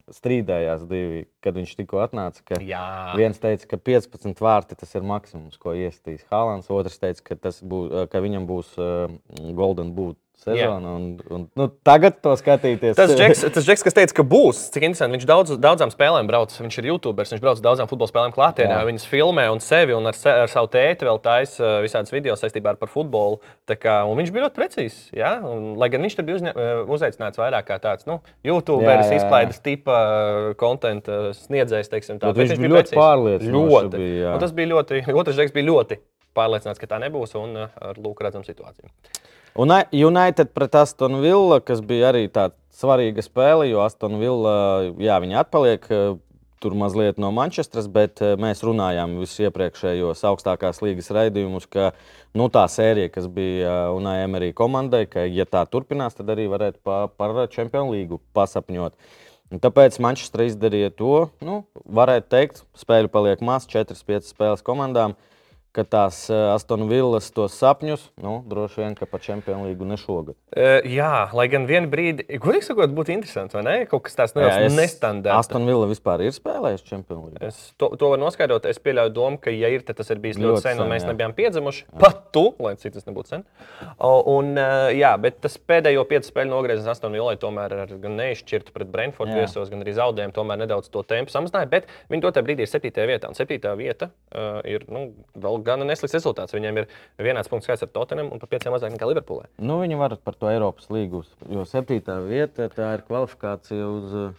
strīdējās 0.10 0.88
divi, 0.90 1.20
kad 1.44 1.54
viņš 1.54 1.76
tikko 1.78 2.00
atnāca. 2.02 2.42
Viens 3.20 3.38
teica, 3.38 3.68
ka 3.70 3.78
15 3.78 4.42
vārti 4.42 4.78
tas 4.80 4.96
ir 4.98 5.06
maksimums, 5.06 5.60
ko 5.62 5.76
iestīs 5.78 6.26
Haalands. 6.32 6.72
Otrs 6.74 6.98
teica, 6.98 7.22
ka, 7.28 7.38
tas 7.46 7.62
būs, 7.62 8.08
ka 8.10 8.24
viņam 8.24 8.48
būs 8.50 8.74
uh, 8.82 9.06
Golden 9.54 9.94
Boot 9.94 10.18
sezona. 10.44 10.94
Un, 10.96 11.06
un, 11.30 11.46
nu, 11.58 11.68
tagad 11.86 12.20
to 12.24 12.34
skatīties. 12.40 12.96
Tas 12.98 13.14
džeks, 13.16 13.44
tas 13.56 13.66
džeks, 13.68 13.84
kas 13.86 13.98
teica, 13.98 14.16
ka 14.20 14.26
būs, 14.28 14.62
cik 14.74 14.86
interesanti. 14.88 15.18
Viņš 15.18 15.28
daudz, 15.30 15.54
daudzām 15.62 15.94
spēlēm 15.94 16.30
brauc. 16.30 16.54
Viņš 16.56 16.80
ir 16.82 16.90
YouTuberis, 16.92 17.34
viņš 17.36 17.44
brauc 17.44 17.62
daudzām 17.64 17.90
futbola 17.92 18.12
spēlēm 18.12 18.36
klātienē. 18.36 18.78
Jā. 18.78 18.88
Viņas 18.90 19.08
filmē 19.12 19.48
un 19.54 19.64
sevi 19.64 19.96
un 19.98 20.10
ar, 20.12 20.18
se, 20.18 20.34
ar 20.46 20.52
savu 20.52 20.72
tēti 20.74 21.08
vēl 21.08 21.22
taisa 21.24 21.80
visādas 21.86 22.14
video 22.16 22.38
saistībā 22.40 22.74
ar 22.74 22.80
par 22.82 22.92
futbolu. 22.94 23.42
Kā, 23.70 24.02
viņš 24.08 24.34
bija 24.36 24.48
ļoti 24.48 24.60
precīzs. 24.60 25.00
Ja? 25.16 25.36
Un, 25.46 25.74
lai 25.80 25.92
gan 25.94 26.04
viņš 26.06 26.20
tur 26.20 26.28
bija 26.28 26.40
uzņa, 26.40 26.54
eh, 26.56 26.84
uzaicināts 26.98 27.40
vairāk 27.40 27.68
kā 27.70 27.80
tāds 27.84 28.08
nu, 28.10 28.20
YouTuberis, 28.48 29.12
izklaides 29.20 29.62
tipa 29.66 30.00
konta 30.60 30.96
sniedzējs. 31.38 31.92
Teiksim, 31.92 32.20
tā. 32.22 32.34
Bet 32.34 32.44
viņš 32.46 32.62
bija 32.62 32.74
ļoti 32.76 32.96
Ļoti. 33.50 34.00
bija, 34.00 34.38
tas 34.42 34.56
bija 34.56 34.74
ļoti. 34.74 35.04
Otrs 35.20 35.38
džeks 35.38 35.56
bija 35.56 35.70
ļoti 35.70 36.00
pārliecināts, 36.38 36.82
ka 36.82 36.90
tā 36.90 37.00
nebūs 37.04 37.36
un 37.40 37.58
eh, 37.66 37.82
ar 37.90 38.00
lūku 38.00 38.26
redzam 38.26 38.46
situāciju. 38.48 38.90
Un 39.58 39.74
United 39.92 40.54
pret 40.54 40.76
Astonu 40.76 41.22
Villa, 41.24 41.60
kas 41.66 41.82
bija 41.82 42.12
arī 42.14 42.28
tāda 42.30 42.54
svarīga 42.76 43.24
spēle, 43.26 43.68
jo 43.72 43.84
Astonu 43.84 44.20
Villa, 44.22 44.56
jā, 45.02 45.18
viņi 45.22 45.40
atpaliek 45.42 45.88
eh, 45.92 46.18
tur 46.60 46.76
mazliet 46.78 47.20
no 47.20 47.32
Manchesteras, 47.36 47.90
bet 47.92 48.22
eh, 48.24 48.36
mēs 48.40 48.64
runājām 48.68 49.18
visus 49.20 49.42
iepriekšējos 49.48 50.24
augstākās 50.30 50.84
līgas 50.86 51.10
raidījumus, 51.16 51.68
ka 51.72 51.92
nu, 52.38 52.50
tā 52.54 52.66
sērija, 52.72 53.12
kas 53.16 53.30
bija 53.32 53.90
Unai 53.96 54.20
Emerī 54.26 54.52
komandai, 54.56 55.06
ka, 55.12 55.26
ja 55.28 55.48
tā 55.50 55.66
turpinās, 55.72 56.18
tad 56.20 56.32
arī 56.36 56.48
varētu 56.52 56.80
pa, 56.86 57.02
par 57.10 57.36
Champions 57.56 57.92
League 57.96 58.22
pasapņot. 58.38 58.96
Un 59.50 59.62
Tāpēc 59.64 59.98
Manchester 60.04 60.46
izdarīja 60.46 60.92
to, 60.94 61.16
nu, 61.42 61.64
varētu 61.90 62.30
teikt, 62.30 62.62
spēļu 62.78 63.10
paliek 63.10 63.42
maz, 63.42 63.66
4-5 63.72 64.30
spēles 64.30 64.62
komandām. 64.66 65.18
Ka 65.76 65.84
tās 65.86 66.24
Aston 66.34 66.88
Villas 66.90 67.30
tos 67.36 67.56
sapņus, 67.60 68.08
nu, 68.24 68.40
droši 68.50 68.82
vien, 68.82 68.96
ka 68.98 69.06
par 69.10 69.22
Champions 69.24 69.68
League 69.68 69.86
ne 69.86 69.98
šogad. 70.00 70.38
Uh, 70.50 70.80
jā, 70.90 71.30
lai 71.36 71.46
gan 71.52 71.68
vienā 71.70 71.90
brīdī, 71.92 72.26
godīgi 72.42 72.66
sakot, 72.66 72.94
būtu 72.96 73.14
interesanti, 73.14 73.58
vai 73.58 73.64
ne? 73.68 73.76
Kaut 73.90 74.08
kas 74.08 74.18
tāds 74.18 74.36
nedaudz 74.38 74.74
nestandarts. 74.76 75.46
Aston 75.46 75.68
Villa 75.70 75.86
vispār 75.90 76.24
ir 76.26 76.34
spēlējusi 76.36 76.88
Champions 76.90 77.28
League. 77.28 77.42
Es 77.46 77.60
to, 77.80 77.92
to 78.00 78.10
varu 78.14 78.24
noskaidrot. 78.24 78.66
Es 78.70 78.82
pieļauju 78.82 79.14
domu, 79.14 79.40
ka, 79.42 79.54
ja 79.54 79.70
ir, 79.74 79.86
tad 79.86 80.00
tas 80.02 80.10
ir 80.10 80.22
bijis 80.24 80.40
ļoti, 80.40 80.48
Ļoti 80.50 80.58
ļoti 80.58 80.66
sen, 80.66 80.80
un 80.80 80.86
sen, 80.86 80.94
mēs 80.94 81.06
jā. 81.06 81.12
nebijām 81.12 81.36
piedzimuši. 81.38 81.86
Pat 82.02 82.24
tu, 82.36 82.46
lai 82.66 82.74
cik 82.82 82.96
tas 82.98 83.06
nebūtu 83.08 83.34
sen. 83.36 83.46
Un, 84.00 84.52
uh, 84.58 84.90
jā, 84.96 85.14
bet 85.22 85.40
tas 85.46 85.58
pēdējo 85.70 86.06
piecu 86.10 86.32
spēļu 86.32 86.54
nogriezis 86.54 86.90
Aston 86.90 87.14
Villai 87.14 87.36
tomēr 87.40 87.78
ar 87.86 87.94
gan 88.02 88.18
neizšķirtu 88.20 88.74
pret 88.76 88.90
Brentfordu 88.94 89.38
Jā. 89.38 89.46
viesos, 89.46 89.70
gan 89.72 89.86
arī 89.86 89.94
zaudējumu. 89.98 90.36
Tomēr 90.36 90.64
nedaudz 90.64 90.90
to 90.94 91.04
tempu 91.08 91.34
samazināja, 91.34 91.70
bet 91.72 91.90
viņi 92.10 92.26
to 92.26 92.46
brīdī 92.46 92.66
ir 92.66 92.72
7. 92.72 93.06
vietā. 93.10 93.30
Un 93.30 93.38
7. 93.38 93.60
vieta 93.80 94.10
uh, 94.10 94.60
ir 94.68 94.86
nu, 94.92 95.10
vēl 95.38 95.59
gan 95.66 95.84
neslikts 95.88 96.16
rezultāts. 96.18 96.56
Viņiem 96.56 96.82
ir 96.82 96.88
vienāds 97.22 97.50
punkts 97.52 97.68
skaits 97.70 97.86
ar 97.86 97.92
Tottenham 97.94 98.32
un 98.34 98.42
par 98.42 98.50
pieciem 98.52 98.74
mazāk 98.76 98.94
nekā 98.96 99.10
Liverpoolē. 99.10 99.50
Nu, 99.62 99.80
viņi 99.84 100.00
var 100.00 100.18
par 100.24 100.38
to 100.40 100.50
Eiropas 100.52 100.90
līgu, 100.94 101.24
jo 101.50 101.66
septītā 101.68 102.20
vieta 102.26 102.70
tā 102.74 102.94
ir 102.98 103.06
kvalifikācija 103.08 103.88
uz 103.90 104.16
uh, 104.16 104.30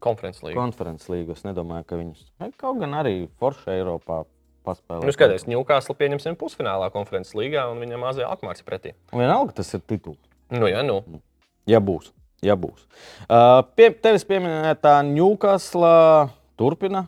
Konferences 0.00 0.40
līnija. 0.46 0.56
konferences 0.56 1.10
līgu. 1.12 1.34
Es 1.36 1.44
nedomāju, 1.44 1.84
ka 1.84 1.98
viņus 2.00 2.22
kaut 2.56 2.78
gan 2.80 2.94
arī 2.96 3.28
Forša 3.40 3.74
Eiropā 3.76 4.22
paspēlēt. 4.64 5.04
Nu, 5.04 5.12
skaties, 5.12 5.44
Newcastle 5.50 5.96
pieņemsim 5.98 6.38
pusfinālā 6.40 6.88
konferences 6.94 7.36
līgā, 7.36 7.66
un 7.72 7.82
viņam 7.84 8.00
mazajā 8.06 8.30
Alkmārs 8.32 8.62
ir 8.62 8.68
pretī. 8.68 8.94
Vienalga, 9.12 9.58
tas 9.60 9.74
ir 9.76 9.84
tituls. 9.84 10.20
Nu, 10.52 10.66
jā, 10.72 10.80
nu. 10.86 11.02
Ja 11.68 11.82
būs. 11.84 12.10
Ja 12.40 12.56
būs. 12.56 12.86
Uh, 13.28 13.60
pie 13.76 13.90
tevis 13.92 14.24
pieminētā 14.24 14.94
Newcastle 15.04 16.30
turpina. 16.56 17.04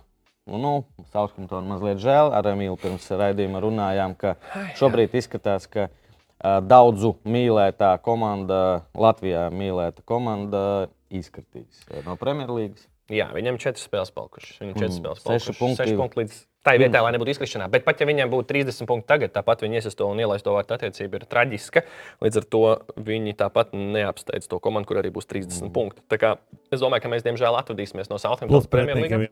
Nu, 0.51 0.59
nu, 0.59 0.71
Sauskamptonu 1.13 1.71
mazliet 1.71 2.01
žēl. 2.03 2.33
Ar 2.35 2.49
Emīlu 2.51 2.79
pirms 2.81 3.07
raidījuma 3.15 3.63
runājām, 3.63 4.17
ka 4.19 4.35
šobrīd 4.81 5.15
izskatās, 5.21 5.69
ka 5.71 5.87
uh, 5.87 6.59
daudzu 6.67 7.15
mīlētā 7.23 7.95
komanda, 8.03 8.83
Latvijā 8.99 9.47
mīlēta 9.55 10.03
komanda 10.09 10.89
izkritīs 11.13 11.85
no 12.07 12.17
Premjerlīgas. 12.19 12.89
Jā, 13.13 13.29
viņam 13.35 13.59
ir 13.59 13.63
četras 13.63 13.85
spēles 13.87 14.11
palikušas. 14.15 14.57
Viņam 14.63 14.79
četras 14.79 14.97
Mm, 14.97 15.05
spēles 15.05 15.23
seši 15.23 15.29
palikušas. 15.29 15.59
punkti. 15.61 15.83
Seši 15.83 15.99
punkti 16.01 16.21
līdz 16.23 16.41
tai 16.63 16.75
vietai, 16.79 17.03
lai 17.03 17.13
nebūtu 17.13 17.35
izkrišanā. 17.35 17.69
Bet 17.71 17.85
pat 17.85 18.01
ja 18.01 18.07
viņiem 18.09 18.31
būtu 18.33 18.49
30 18.55 18.89
punkti 18.89 19.11
tagad, 19.11 19.35
tāpat 19.35 19.63
viņi 19.63 19.79
iesaisto 19.81 20.07
un 20.09 20.23
ielaisto 20.23 20.55
vārtu 20.55 20.75
attiecība 20.79 21.21
ir 21.21 21.27
traģiska. 21.27 21.85
Līdz 22.25 22.41
ar 22.41 22.49
to 22.55 22.65
viņi 22.97 23.37
tāpat 23.39 23.75
neapsteidz 23.75 24.49
to 24.49 24.59
komandu, 24.63 24.89
kur 24.91 25.03
arī 25.03 25.13
būs 25.15 25.29
30 25.29 25.67
mm. 25.67 25.73
punkti. 25.75 26.03
Tā 26.09 26.19
kā 26.23 26.35
es 26.71 26.81
domāju, 26.81 27.05
ka 27.05 27.13
mēs 27.13 27.27
diemžēl 27.27 27.59
atvadīsimies 27.59 28.09
no 28.09 28.17
Plus 28.17 28.27
Southamptonas 28.27 28.71
Premjerlīgas. 28.71 29.31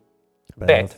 Bet, 0.59 0.97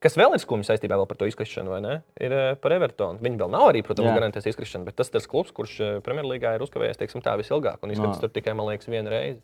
kas 0.00 0.16
vēl 0.18 0.34
ir 0.36 0.42
skumji 0.42 0.68
saistībā 0.68 0.98
par 1.08 1.18
to 1.20 1.28
izkrišanu? 1.28 1.76
Ir 2.20 2.34
eh, 2.36 2.50
par 2.60 2.74
Evertonu. 2.76 3.20
Viņi 3.24 3.40
vēl 3.40 3.52
nav 3.52 3.68
arī, 3.70 3.82
protams, 3.86 4.12
garantēs 4.16 4.48
izkrišanu, 4.52 4.88
bet 4.88 4.98
tas 5.00 5.10
ir 5.10 5.18
tas 5.18 5.28
klubs, 5.30 5.52
kurš 5.56 5.76
eh, 5.80 5.92
Premjerlīgā 6.06 6.56
ir 6.56 6.64
uzkavējies, 6.66 7.00
teiksim, 7.00 7.24
tā 7.24 7.36
visilgāk. 7.40 7.82
Un 7.82 7.94
Jā. 7.94 8.12
tur 8.20 8.32
tikai, 8.32 8.56
man 8.56 8.70
liekas, 8.70 8.90
vienu 8.90 9.12
reizi. 9.12 9.40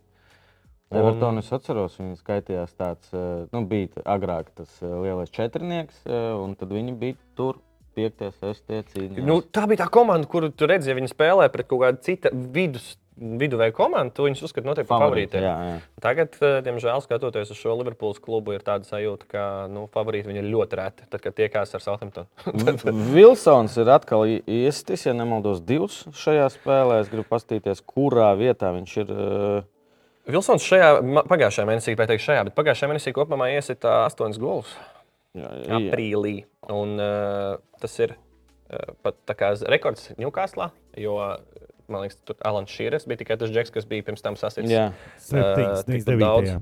Un- 0.91 1.01
Evertonu 1.03 1.43
es 1.43 1.51
atceros, 1.51 1.97
viņi 1.99 2.21
skaitījās 2.21 2.77
tāds, 2.79 3.09
uh, 3.11 3.49
nu, 3.51 3.65
bija 3.67 4.05
agrāk 4.07 4.53
tas 4.55 4.71
lielais 4.81 5.33
četrnieks, 5.35 6.05
un 6.07 6.55
tad 6.55 6.71
viņi 6.71 6.95
bija 7.01 7.19
tur. 7.35 7.59
Piektais, 7.97 8.37
cīņas. 8.37 9.25
Nu, 9.25 9.39
tā 9.41 9.63
bija 9.65 9.87
tā 9.87 9.87
komanda, 9.89 10.29
kuru 10.29 10.51
tu 10.53 10.67
redzēji, 10.69 10.93
ja 10.93 10.97
viņi 10.99 11.09
spēlē 11.09 11.47
pret 11.49 11.65
kaut 11.71 11.81
kādu 11.81 12.03
citu 12.05 12.29
vidus, 12.53 12.91
viduvēju 13.17 13.73
komandu. 13.77 14.13
Tu 14.17 14.27
viņus 14.27 14.43
uzskati 14.47 14.69
noteikti 14.69 14.89
par 14.91 15.01
Favorīti, 15.07 15.39
favorītiem. 15.39 15.45
jā, 15.47 15.55
jā. 15.71 16.01
Tagad, 16.05 16.37
eh, 16.41 16.57
diemžēl, 16.67 17.01
skatoties 17.05 17.53
uz 17.55 17.61
šo 17.61 17.77
Liverpools 17.81 18.21
klubu, 18.23 18.53
ir 18.57 18.65
tāda 18.67 18.85
sajūta, 18.89 19.29
ka 19.31 19.45
nu, 19.73 19.87
favorīti 19.93 20.29
viņi 20.29 20.43
ir 20.43 20.51
ļoti 20.53 20.79
reti. 20.81 21.07
Tad, 21.09 21.23
kad 21.25 21.37
tiekās 21.39 21.73
ar 21.75 21.85
Southamptonu. 21.85 22.29
Vilsons 23.17 23.77
ir 23.81 23.93
atkal 23.93 24.27
iestis, 24.29 25.07
ja 25.09 25.15
nemaldos, 25.17 25.63
divus 25.65 26.03
šajā 26.13 26.51
spēlē. 26.59 27.01
Es 27.05 27.09
gribu 27.13 27.29
paskatīties, 27.31 27.81
kurā 27.89 28.35
vietā 28.39 28.75
viņš 28.77 28.97
ir. 29.05 29.15
uh, 29.17 29.73
Vilsons 30.27 30.65
šajā 30.67 30.93
ma- 31.07 31.25
pagājušajā 31.29 31.69
mēnesī, 31.69 31.97
vai 31.97 32.09
teikt 32.11 32.25
šajā, 32.27 32.45
bet 32.49 32.57
pagājušajā 32.59 32.93
mēnesī 32.93 33.15
kopumā 33.17 33.49
iesita 33.55 34.03
astoņus 34.11 34.41
golus. 34.43 34.77
Jā, 35.37 35.51
jā. 35.69 35.81
aprīlī. 35.81 36.37
Un, 36.73 36.97
uh, 36.99 37.57
tas 37.81 37.93
ir 38.03 38.17
uh, 38.17 38.95
pat 39.05 39.37
rekords 39.71 40.11
Newcastle, 40.19 40.71
jo 40.99 41.17
man 41.93 42.05
liekas, 42.05 42.19
tur 42.27 42.39
Alans 42.47 42.73
Šīres 42.73 43.07
bija 43.09 43.23
tikai 43.23 43.37
tas 43.41 43.53
džeks, 43.53 43.73
kas 43.75 43.87
bija 43.89 44.07
pirms 44.07 44.25
tam 44.25 44.39
sasprāstīts. 44.39 44.73
Jā. 44.73 44.91
Tik 45.87 46.07
divas 46.07 46.23
daudz. 46.23 46.57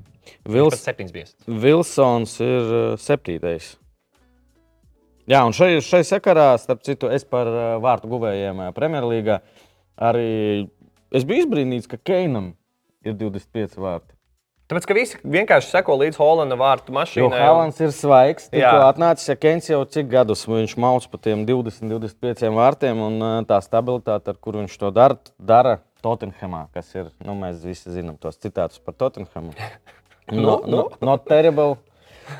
Vils. 0.45 1.35
Vilsons 1.47 2.37
ir 2.45 2.73
septītais. 3.01 3.75
Jā, 5.25 5.41
un 5.41 5.55
šai, 5.57 5.79
šai 5.81 6.03
sakarā, 6.05 6.51
starp 6.61 6.83
citu, 6.85 7.09
es 7.09 7.25
par 7.25 7.49
vārtu 7.81 8.09
guvējiem 8.11 8.67
Premjerlīgā 8.77 9.39
arī 9.97 10.67
es 11.15 11.25
biju 11.25 11.45
izbrīnīts, 11.45 11.89
ka 11.89 11.97
Keinam 11.97 12.53
ir 13.05 13.17
25 13.17 13.79
vārti. 13.81 14.14
Tāpēc, 14.65 14.85
ka 14.89 14.95
visi 14.97 15.17
vienkārši 15.21 15.69
seko 15.75 15.93
līdz 16.01 16.17
Holanda 16.17 16.55
vārtu 16.57 16.93
mašīnai. 16.95 17.25
un- 17.27 17.35
Hālands 17.37 17.79
ir 17.85 17.91
svaigs. 17.93 18.47
Jā. 18.49 18.71
Tikko 18.71 18.87
atnācis, 18.89 19.27
ja 19.29 19.35
Keins 19.35 19.67
jau 19.69 19.83
cik 19.85 20.07
gadus 20.09 20.45
viņš 20.49 20.73
mauc 20.81 21.05
pa 21.11 21.17
tiem 21.21 21.45
20, 21.45 21.85
25 21.91 22.49
vārtiem, 22.55 22.97
un 22.97 23.21
uh, 23.21 23.43
tā 23.45 23.59
stabilitāte, 23.61 24.33
ar 24.33 24.39
kuru 24.41 24.63
viņš 24.63 24.77
to 24.81 24.89
dara, 24.91 25.17
dara 25.39 25.75
Tottenhamā, 26.01 26.67
kas 26.73 26.89
ir, 26.95 27.11
nu, 27.25 27.33
mēs 27.37 27.61
visi 27.65 27.89
zinām 27.93 28.17
tos 28.19 28.37
citātus 28.41 28.79
par 28.83 28.93
Tottenhamu. 28.97 29.53
No, 30.31 30.41
Nu, 30.41 30.61
no, 30.65 30.89
not 31.05 31.27
terrible, 31.29 31.75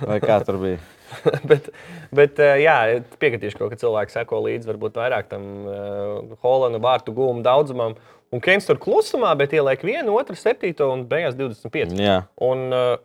vai 0.01 0.15
kā 0.20 0.39
tur 0.44 0.58
bija? 0.58 0.79
bet, 1.50 1.70
bet 2.16 2.42
eh, 2.44 2.60
jā, 2.66 2.78
piekritīšu, 3.22 3.70
ka 3.72 3.80
cilvēki 3.80 4.16
seko 4.16 4.42
līdzi 4.46 4.72
varbūt 4.72 5.00
vairāk 5.00 5.32
tam 5.32 5.48
uh, 5.64 6.38
Holanda 6.44 6.82
vārtu 6.84 7.16
gūmu 7.16 7.46
daudzumam. 7.46 7.98
Un 8.34 8.42
Keins 8.44 8.68
tur 8.68 8.80
klusumā, 8.82 9.32
bet 9.38 9.54
ieliek 9.56 9.84
vienu, 9.86 10.16
otru, 10.20 10.36
septīto 10.38 10.90
un 10.92 11.06
beigās 11.10 11.38
25. 11.38 11.94
Jā. 12.02 12.18
Un, 12.44 12.66
uh, 12.74 12.98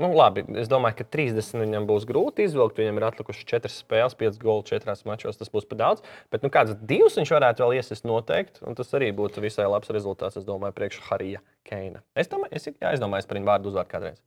nu, 0.00 0.12
labi, 0.16 0.44
es 0.62 0.70
domāju, 0.70 1.00
ka 1.00 1.08
30 1.18 1.60
viņam 1.64 1.88
būs 1.90 2.06
grūti 2.08 2.46
izvilkt. 2.46 2.78
Viņam 2.80 3.00
ir 3.00 3.08
atlikušas 3.10 3.48
4 3.50 3.74
spēles, 3.74 4.16
5 4.22 4.40
goli 4.40 4.64
4 4.70 4.96
mačos. 5.10 5.40
Tas 5.40 5.52
būs 5.52 5.68
par 5.68 5.82
daudz. 5.82 6.06
Bet 6.32 6.46
nu, 6.46 6.52
kāds 6.54 6.78
divs 6.78 7.18
viņš 7.20 7.34
varētu 7.36 7.66
vēl 7.66 7.76
iesist 7.80 8.08
noteikti. 8.08 8.64
Un 8.64 8.78
tas 8.78 8.94
arī 8.96 9.10
būtu 9.16 9.44
visai 9.44 9.68
labs 9.68 9.92
rezultāts, 9.92 10.40
es 10.40 10.48
domāju, 10.48 10.78
priekš 10.78 11.02
Harija 11.10 11.44
Keina. 11.66 12.04
Es 12.14 12.30
domāju, 12.30 12.54
es, 12.56 12.70
jā, 12.70 12.94
es 12.94 13.02
domāju, 13.02 13.26
es 13.26 13.30
par 13.30 13.40
viņu 13.40 13.52
vārdu 13.52 13.74
uzvārdu 13.74 13.92
kādreiz. 13.92 14.22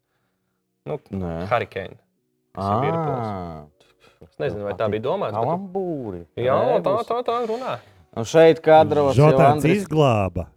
Nu. 0.86 1.00
Harija 1.50 1.72
Keina. 1.80 2.02
Tas 2.54 2.66
ir 2.70 2.82
Liverpools. 2.86 3.28
Ah, 3.28 3.64
Es 4.24 4.38
nezinu, 4.40 4.64
vai 4.64 4.74
tā 4.74 4.88
bija 4.90 5.02
domāta. 5.04 5.34
bet- 5.34 5.44
Kalambūri. 5.44 6.26
Jā, 6.38 6.58
tā, 6.82 6.94
tā, 7.06 7.18
tā 7.28 7.40
runā. 7.50 7.78
Un 8.16 8.24
šeit 8.24 8.62
kadros 8.62 9.16
jau 9.18 9.32
Andris. 9.38 9.84
izglāba. 9.84 10.48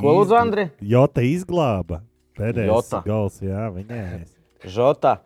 Ko 0.00 0.14
lūdzu, 0.16 0.36
Andri? 0.38 0.70
Jota 0.80 1.20
izglāba. 1.20 2.00
Pēdējais 2.38 3.04
gals, 3.04 3.40
jā, 3.42 3.66
viņai. 3.74 4.26
Žota. 4.64 5.18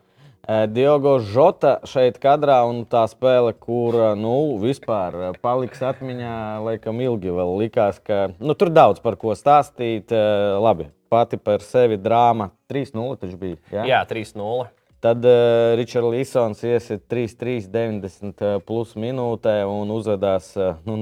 Eh, 0.47 0.66
Diogo 0.66 1.19
Žota 1.21 1.78
šeit 1.88 2.19
kadrā 2.21 2.69
un 2.69 2.85
tā 2.85 3.04
spēle, 3.09 3.54
kur 3.59 3.95
nu, 4.16 4.59
vispār 4.61 5.14
eh, 5.31 5.38
paliks 5.40 5.81
atmiņā, 5.81 6.35
laikam 6.64 7.00
ilgi 7.00 7.31
vēl 7.33 7.54
likās, 7.62 8.00
ka 8.04 8.28
nu, 8.40 8.52
tur 8.54 8.69
daudz 8.69 9.00
par 9.00 9.16
ko 9.16 9.28
stāstīt. 9.33 10.12
eh, 10.12 10.59
Labi, 10.61 10.88
pati 11.09 11.37
par 11.38 11.61
sevi 11.61 11.97
drāma 11.97 12.50
3-0 12.69 13.16
taču 13.21 13.38
bija. 13.38 13.57
Ja? 13.73 13.85
Jā, 13.85 14.07
3-0. 14.07 14.69
Tad 15.05 15.21
uh, 15.29 15.75
Ričards 15.77 16.09
Līsons 16.09 16.63
iesit 16.65 17.03
3-3, 17.13 17.67
90 17.69 18.41
uh, 18.41 18.55
plus 18.65 18.95
minūtē 18.97 19.59
un 19.69 19.91
uzvedās, 19.93 20.47
uh, 20.57 20.79
nu, 20.89 20.95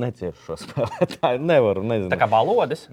neciešu 0.00 0.46
šo 0.46 0.54
spēlētāju. 0.62 1.42
Nevaru, 1.50 1.82
nezinu. 1.84 2.08
Tā 2.08 2.16
kā 2.22 2.28
balodas. 2.30 2.86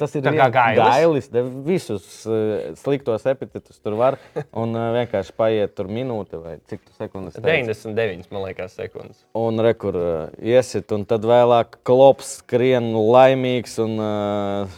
Tas 0.00 0.16
ir 0.18 0.26
kā 0.26 0.48
Gailis? 0.56 0.80
Gailis. 0.82 1.28
Visus 1.68 2.08
uh, 2.26 2.72
sliktos 2.80 3.22
epitetus 3.30 3.78
tur 3.78 3.94
var. 4.00 4.18
Un 4.64 4.74
uh, 4.74 4.88
vienkārši 4.96 5.36
paiet 5.38 5.76
tur 5.78 5.86
minūte 5.86 6.40
vai 6.42 6.56
cik 6.66 6.82
tu 6.82 6.96
sekundes. 6.96 7.36
teici? 7.38 7.68
99, 7.70 8.26
man 8.34 8.48
liekas, 8.48 8.74
sekundes. 8.74 9.20
Un 9.38 9.62
rekur 9.62 10.00
uh, 10.00 10.08
iesit, 10.42 10.90
un 10.96 11.04
tad 11.06 11.22
vēlāk 11.28 11.78
klops 11.86 12.40
skrien 12.40 12.90
laimīgs 12.98 13.78
un 13.84 13.94
uh, 14.02 14.74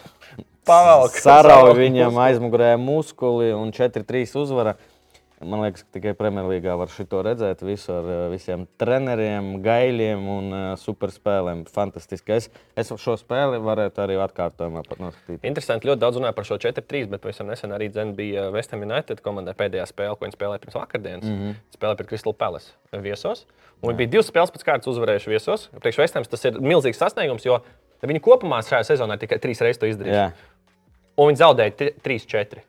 Pavelk. 0.69 1.17
sarauj 1.25 1.73
viņam 1.79 2.21
aizmugurē 2.27 2.75
muskuli 2.77 3.55
un 3.57 3.73
4-3 3.73 4.37
uzvara. 4.43 4.77
Man 5.47 5.63
liekas, 5.63 5.85
ka 5.87 5.97
tikai 5.97 6.13
Premjerlīgā 6.19 6.75
var 6.79 6.91
šo 6.91 7.21
redzēt. 7.23 7.63
Visu 7.67 7.93
ar 7.95 8.09
uh, 8.11 8.23
visiem 8.33 8.65
treneriem, 8.81 9.53
gaļiem 9.65 10.25
un 10.33 10.49
uh, 10.51 10.65
superspēlēm. 10.81 11.65
Fantastiski. 11.73 12.35
Es, 12.37 12.49
es 12.79 12.91
šo 13.03 13.15
spēli 13.21 13.61
varētu 13.63 14.03
arī 14.03 14.19
atkārtojumā 14.25 14.83
pat 14.89 15.03
noskatīt. 15.03 15.47
Interesanti, 15.47 15.89
ļoti 15.91 16.03
daudz 16.03 16.21
runāja 16.21 16.37
par 16.37 16.49
šo 16.49 16.59
4-3, 16.63 17.07
bet 17.13 17.23
pavisam 17.23 17.51
nesen 17.51 17.75
arī 17.77 17.89
dzen, 17.95 18.15
bija 18.19 18.49
West 18.55 18.75
Ham 18.75 18.85
United 18.87 19.23
komandai 19.25 19.55
pēdējā 19.59 19.87
spēle, 19.93 20.19
ko 20.19 20.27
viņi 20.27 20.37
spēlēja 20.37 20.65
pirms 20.65 20.79
vakardienas. 20.81 21.31
Mm 21.31 21.41
-hmm. 21.41 21.57
Spēlēja 21.79 22.01
pret 22.03 22.13
Crystal 22.13 22.35
Palace 22.35 23.01
viesos. 23.07 23.47
Un 23.83 23.93
viņi 23.93 24.03
bija 24.03 24.15
divas 24.17 24.31
spēles 24.33 24.53
pēc 24.55 24.67
kārtas 24.67 24.91
uzvarējuši 24.91 25.31
viesos. 25.31 25.69
Priekš 25.81 25.99
West 26.03 26.19
Hams 26.19 26.29
tas 26.33 26.45
ir 26.49 26.61
milzīgs 26.61 26.99
sasniegums, 26.99 27.45
jo 27.47 27.61
viņi 28.03 28.23
kopumā 28.25 28.63
šajā 28.67 28.83
sezonā 28.95 29.19
tikai 29.21 29.39
trīs 29.43 29.61
reizes 29.61 29.81
to 29.81 29.87
izdarīja. 29.87 30.33
Un 31.17 31.31
viņi 31.31 31.41
zaudēja 31.41 31.77
tri- 31.77 31.95
3-4. 32.05 32.65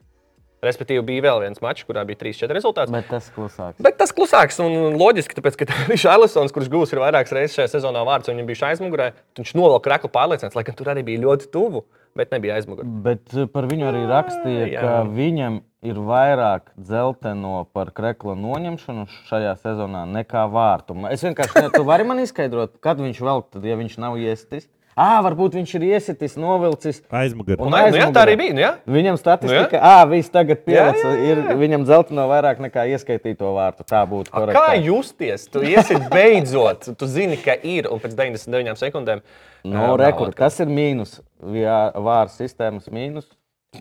Respektīvi, 0.67 1.03
bija 1.07 1.25
vēl 1.29 1.45
viens 1.45 1.61
mačs, 1.63 1.85
kurā 1.87 2.03
bija 2.07 2.19
3-4 2.25 2.57
rezultāts. 2.57 2.93
Bet 2.93 3.07
tas 3.11 3.29
klusāks. 3.33 3.79
Bet 3.83 3.99
tas 3.99 4.13
klusāks 4.15 4.59
un 4.63 4.97
loģiski, 4.99 5.37
tāpēc, 5.39 5.61
ka 5.61 5.67
Alisons, 6.15 6.53
kurš 6.55 6.71
gūs 6.73 6.93
ir 6.93 7.03
vairākas 7.03 7.35
reizes 7.35 7.55
šajā 7.57 7.77
sezonā 7.77 8.03
vārds, 8.07 8.29
un 8.29 8.37
viņam 8.37 8.49
bija 8.51 8.71
aizmugurē. 8.71 9.11
Viņš 9.39 9.55
novelk 9.57 9.87
reklu 9.93 10.11
pārliecināts, 10.13 10.57
lai 10.57 10.65
gan 10.67 10.77
tur 10.77 10.91
arī 10.93 11.05
bija 11.07 11.23
ļoti 11.23 11.49
tuvu, 11.53 11.85
bet 12.17 12.33
nebija 12.35 12.59
aizmugurē. 12.59 12.87
Bet 13.05 13.33
uh, 13.35 13.47
par 13.51 13.69
viņu 13.69 13.89
arī 13.91 14.03
rakstīja, 14.09 14.69
Jā. 14.73 14.83
ka 14.83 14.93
viņam 15.07 15.61
ir 15.87 15.99
vairāk 16.01 16.71
dzelteno 16.75 17.67
par 17.73 17.91
krekla 17.95 18.35
noņemšanu 18.39 19.05
šajā 19.29 19.53
sezonā 19.61 20.03
nekā 20.09 20.47
vārtu. 20.51 20.97
Es 21.11 21.23
vienkārši 21.25 21.67
ne, 21.67 21.69
tu 21.75 21.83
vari 21.87 22.07
man 22.07 22.23
izskaidrot, 22.23 22.79
kad 22.83 22.99
viņš 23.01 23.21
vēl, 23.23 23.45
tad, 23.53 23.67
ja 23.67 23.77
viņš 23.79 23.99
nav 24.03 24.17
iesitis. 24.21 24.67
Ah, 24.97 25.19
varbūt 25.21 25.53
viņš 25.59 25.71
ir 25.77 25.83
iesitis, 25.91 26.33
novilcis. 26.41 27.03
Aizmugurē. 27.13 27.59
Un, 27.61 27.69
nu, 27.69 27.97
jā, 27.99 28.07
tā 28.15 28.23
arī 28.25 28.33
bija. 28.39 28.55
Nu, 28.57 28.63
jā. 28.63 28.71
Viņam 28.89 29.19
statistika, 29.21 29.77
Nu, 29.77 29.83
ah, 29.85 30.01
viss 30.09 30.33
tagad 30.33 30.57
Jā, 30.57 30.63
pielicis, 30.65 31.03
jā, 31.05 31.11
jā, 31.13 31.35
ir 31.35 31.59
viņam 31.61 31.85
dzelteno 31.85 32.25
vairāk 32.31 32.63
nekā 32.65 32.87
ieskaitīto 32.95 33.51
vārtu. 33.53 33.85
Tā 33.85 34.01
būtu 34.09 34.33
korekta. 34.33 34.57
Kā 34.57 34.79
justies? 34.81 35.45
Tu 35.53 35.67
iesi 35.69 35.99
beidzot, 36.09 36.89
tu 36.97 37.09
zini, 37.09 37.37
ka 37.37 37.53
ir, 37.61 37.91
un 37.93 38.01
pēc 38.01 38.17
99 38.17 38.81
sekundēm. 38.81 39.21
No, 39.67 39.93
rekur, 39.99 40.01
nav 40.01 40.31
atkal. 40.31 40.37
kas 40.41 40.57
ir 40.65 40.73
mīnus? 40.73 41.19
Jā, 41.53 41.79
Vārds 41.93 42.39
sistēmas 42.41 42.89
mīnus. 42.89 43.29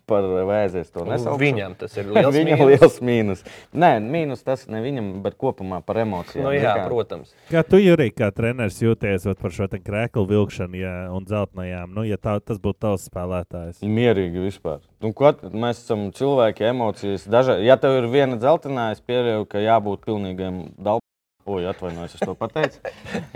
Par 0.08 0.26
vēzies 0.48 0.90
to 0.92 1.04
nesaukšu. 1.08 1.40
Viņam 1.40 1.76
tas 1.80 1.96
ir 1.96 2.10
liels 2.16 2.34
Viņam 2.34 2.60
mīnus. 2.60 2.72
liels 2.72 2.98
mīnus. 3.08 3.44
Nē, 3.72 3.92
mīnus 4.02 4.44
tas 4.46 4.66
ne 4.72 4.82
viņam, 4.84 5.10
bet 5.24 5.38
kopumā 5.40 5.80
par 5.86 6.02
emocijām. 6.02 6.48
Nu, 6.48 6.54
jā, 6.56 6.74
kā? 6.80 6.86
protams. 6.90 7.32
Kā 7.50 7.62
tu, 7.66 7.80
Jurī, 7.82 8.10
kā 8.14 8.30
treneris 8.34 8.82
jūties 8.82 9.28
par 9.40 9.54
šo 9.54 9.70
krēklu 9.76 10.26
vilkšanu 10.30 10.80
ja, 10.80 10.94
un 11.14 11.26
zeltainajām? 11.28 11.94
Nu, 11.96 12.06
ja 12.06 12.20
tā, 12.20 12.38
tas 12.44 12.60
būtu 12.62 12.82
tavs 12.86 13.08
spēlētājs. 13.10 13.82
Mierīgi 13.86 14.46
vispār. 14.46 14.82
Nu, 15.04 15.12
ko, 15.16 15.32
mēs 15.52 15.82
esam 15.84 16.08
cilvēki, 16.16 16.68
emocijas. 16.72 17.26
Daža... 17.30 17.58
Ja 17.64 17.78
tev 17.80 18.00
ir 18.00 18.10
viena 18.12 18.38
dzeltenā, 18.40 18.90
es 18.96 19.02
pieļauju, 19.04 19.48
ka 19.50 19.62
jābūt 19.64 20.06
pilnīgam 20.08 20.66
dalībam. 20.76 21.05
Oi, 21.46 21.62
atvainojos, 21.70 22.16
es 22.18 22.22
to 22.26 22.32
pateicu. 22.34 22.80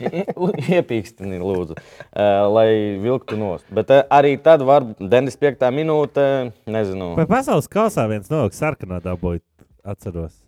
Iepīkstini, 0.74 1.38
lūdzu, 1.38 1.76
lai 2.50 2.70
vilktu 2.98 3.38
nost. 3.38 3.68
Bet 3.70 3.92
arī 4.02 4.32
tad 4.42 4.64
var 4.66 4.82
95. 4.98 5.68
minūte, 5.76 6.24
nezinu. 6.66 7.12
Vai 7.20 7.28
pasaules 7.30 7.70
kausā 7.70 8.08
viens 8.10 8.26
no 8.32 8.42
sarkanā 8.50 8.98
dabūja, 9.04 9.44
atceros. 9.86 10.40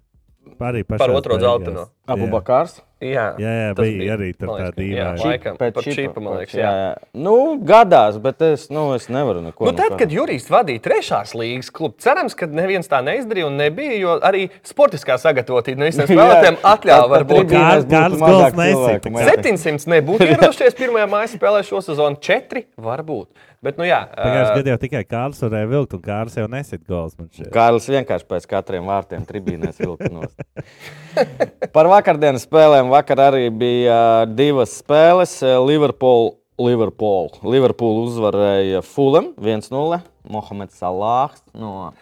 Arī 0.63 0.83
Par 0.87 1.11
otro 1.15 1.39
zeltaino. 1.39 1.87
Abu 2.11 2.27
Jā. 2.27 2.33
Bakārs. 2.35 2.81
Jā, 3.03 3.25
Jā, 3.41 3.53
jā, 3.59 3.71
tas 3.75 3.89
bija 3.89 4.15
arī 4.15 4.29
tā 4.39 4.47
dīvaina. 4.77 5.15
Laikam, 5.19 5.57
Pēc 5.59 5.75
par 5.75 5.87
čipa, 5.87 5.97
čipa, 5.97 6.23
man 6.23 6.39
liekas, 6.39 6.55
jā, 6.55 6.69
jā. 6.71 6.85
jā. 6.87 7.11
Nu, 7.25 7.35
gadās, 7.67 8.19
bet 8.23 8.45
es, 8.47 8.69
nu, 8.71 8.85
es 8.95 9.09
nevaru 9.13 9.43
neko. 9.43 9.67
Nu, 9.67 9.73
tad, 9.77 9.97
kad 9.99 10.15
Jurijs 10.15 10.47
vadīja 10.53 10.85
trešās 10.87 11.35
līgas 11.39 11.73
klubu, 11.75 11.99
cerams, 12.03 12.37
ka 12.39 12.47
neviens 12.47 12.91
tā 12.91 13.03
neizdarīja 13.05 13.49
un 13.51 13.59
nebija, 13.59 13.97
jo 13.99 14.17
arī 14.23 14.45
sportiskā 14.69 15.19
sagatavotība 15.23 15.83
no 15.83 15.91
visiem 15.91 16.07
spēlētājiem 16.07 16.61
atļāva 16.73 17.11
varbūt. 17.17 17.55
mazāk. 19.17 19.43
700 19.43 19.95
nebūtu 19.97 20.29
ieradušies 20.37 20.79
pirmajā 20.79 21.09
mājas 21.11 21.35
spēlē 21.39 21.65
šo 21.67 21.83
sezonu, 21.85 22.21
4 22.23 22.67
varbūt. 22.87 23.49
Bet, 23.63 23.77
nu 23.79 23.87
jā, 23.87 24.01
Pagājušajā 24.11 24.51
ā, 24.51 24.55
gadā 24.59 24.73
jau 24.73 24.79
tikai 24.83 25.01
Kārlis 25.07 25.43
varēja 25.45 25.69
vilkt, 25.71 25.93
un 25.95 26.01
Kārlis 26.03 26.35
jau 26.35 26.47
nesit 26.51 26.81
gols. 26.91 27.15
Kārlis 27.55 27.85
vienkārši 27.95 28.27
pēc 28.33 28.49
katriem 28.51 28.89
vārtiem 28.91 29.23
tribīnēs 29.29 29.79
vilka 29.79 30.09
nost. 30.11 30.35
Par 31.77 31.91
vakardienas 31.93 32.43
spēlēm 32.49 32.91
vakar 32.91 33.23
arī 33.29 33.47
bija 33.55 34.01
divas 34.27 34.75
spēles. 34.81 35.37
Liverpool, 35.63 36.33
Liverpool. 36.59 37.31
Liverpool 37.47 38.03
uzvarēja 38.09 38.83
Fulham 38.83 39.31
1-0. 39.39 40.03
Mohameds 40.35 40.83
Salāhs 40.83 41.47
no 41.55 41.93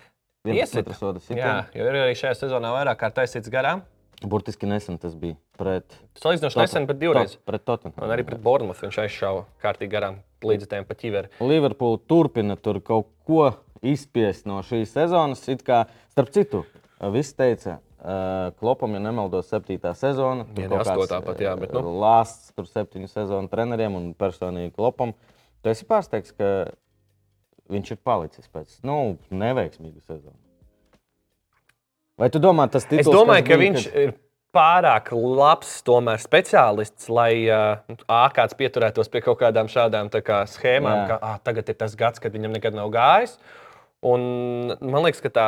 Iesit. 0.49 0.89
1-2 0.89 0.97
soda 0.97 1.21
jā, 1.37 1.55
jo 1.77 1.85
ir 1.85 1.97
arī 2.07 2.17
šajā 2.17 2.39
sezonā 2.47 2.73
vairāk 2.73 3.03
kā 3.03 3.13
taisīts 3.21 3.53
garām. 3.53 3.85
Burtiski 4.21 4.67
nesen 4.69 4.99
tas 5.01 5.15
bija 5.17 5.37
pret 5.57 5.95
Salīdzinoši 6.21 6.59
nesen, 6.61 6.87
bet 6.87 6.99
divreiz. 7.01 7.37
Tot- 7.39 7.45
Pret 7.49 7.65
Tottenham. 7.65 8.05
Un 8.05 8.13
arī 8.13 8.25
pret 8.29 8.41
Bournemouth 8.45 8.83
viņš 8.85 8.99
aizšāva 9.07 9.47
kārtīgi 9.63 9.91
garām 9.95 10.19
līdzekļiem 10.45 10.85
pa 10.89 10.95
ķiveri. 11.01 11.31
Liverpool 11.41 11.97
turpina 12.09 12.57
tur 12.61 12.81
kaut 12.85 13.09
ko 13.29 13.47
izspiest 13.83 14.45
no 14.47 14.59
šīs 14.67 14.93
sezonas. 14.93 15.47
It 15.49 15.65
Kā, 15.65 15.87
starp 16.13 16.29
citu, 16.37 16.65
viss 17.15 17.33
teica, 17.33 17.79
uh, 18.01 18.51
Klopam, 18.61 18.93
ja 18.97 19.01
nemaldos, 19.07 19.49
septītā 19.49 19.95
sezona. 19.97 20.45
Tur 20.53 20.69
kaut 20.69 20.85
astotā 20.85 21.23
pat, 21.25 21.41
jā, 21.41 21.55
bet, 21.61 21.73
nu. 21.73 21.81
uh, 21.81 21.97
Lāsts 22.05 22.53
tur 22.57 22.69
septiņu 22.69 23.09
sezonu 23.09 23.49
treneriem 23.49 23.97
un 23.97 24.13
personīgi 24.15 24.75
Klopam. 24.77 25.15
Tu 25.65 25.73
esi 25.73 25.89
pārsteigts, 25.89 26.37
ka 26.37 26.53
viņš 27.71 27.91
ir 27.97 27.99
palicis 28.05 28.49
pēc 28.53 28.79
nu, 28.85 29.17
neveiksmīgas 29.31 30.05
sezonas. 30.09 30.45
Vai 32.21 32.29
tu 32.33 32.43
domā, 32.43 32.67
tas 32.69 32.85
Es 32.85 32.91
tituls, 32.91 33.17
domāju, 33.17 33.47
kas 33.47 33.55
ka 33.55 33.61
bija, 33.61 33.73
viņš 33.73 33.87
ir 34.03 34.13
pārāk 34.55 35.13
labs 35.15 35.71
tomēr 35.87 36.21
speciālists, 36.21 37.09
lai 37.13 37.33
uh, 37.49 37.81
kāds 38.37 38.57
pieturētos 38.59 39.09
pie 39.13 39.23
kaut 39.25 39.39
kādām 39.41 39.71
šādām 39.71 40.11
tā 40.13 40.21
kā, 40.27 40.43
schēmām, 40.51 41.05
Jā. 41.05 41.07
ka 41.13 41.19
ah, 41.23 41.39
tagad 41.45 41.71
ir 41.71 41.79
tas 41.81 41.95
gads, 41.99 42.23
kad 42.23 42.35
viņam 42.35 42.59
nekad 42.59 42.77
nav 42.77 42.91
gājis. 42.93 43.39
Un 44.01 44.23
man 44.81 45.03
liekas, 45.05 45.21
ka 45.21 45.29
tā, 45.29 45.47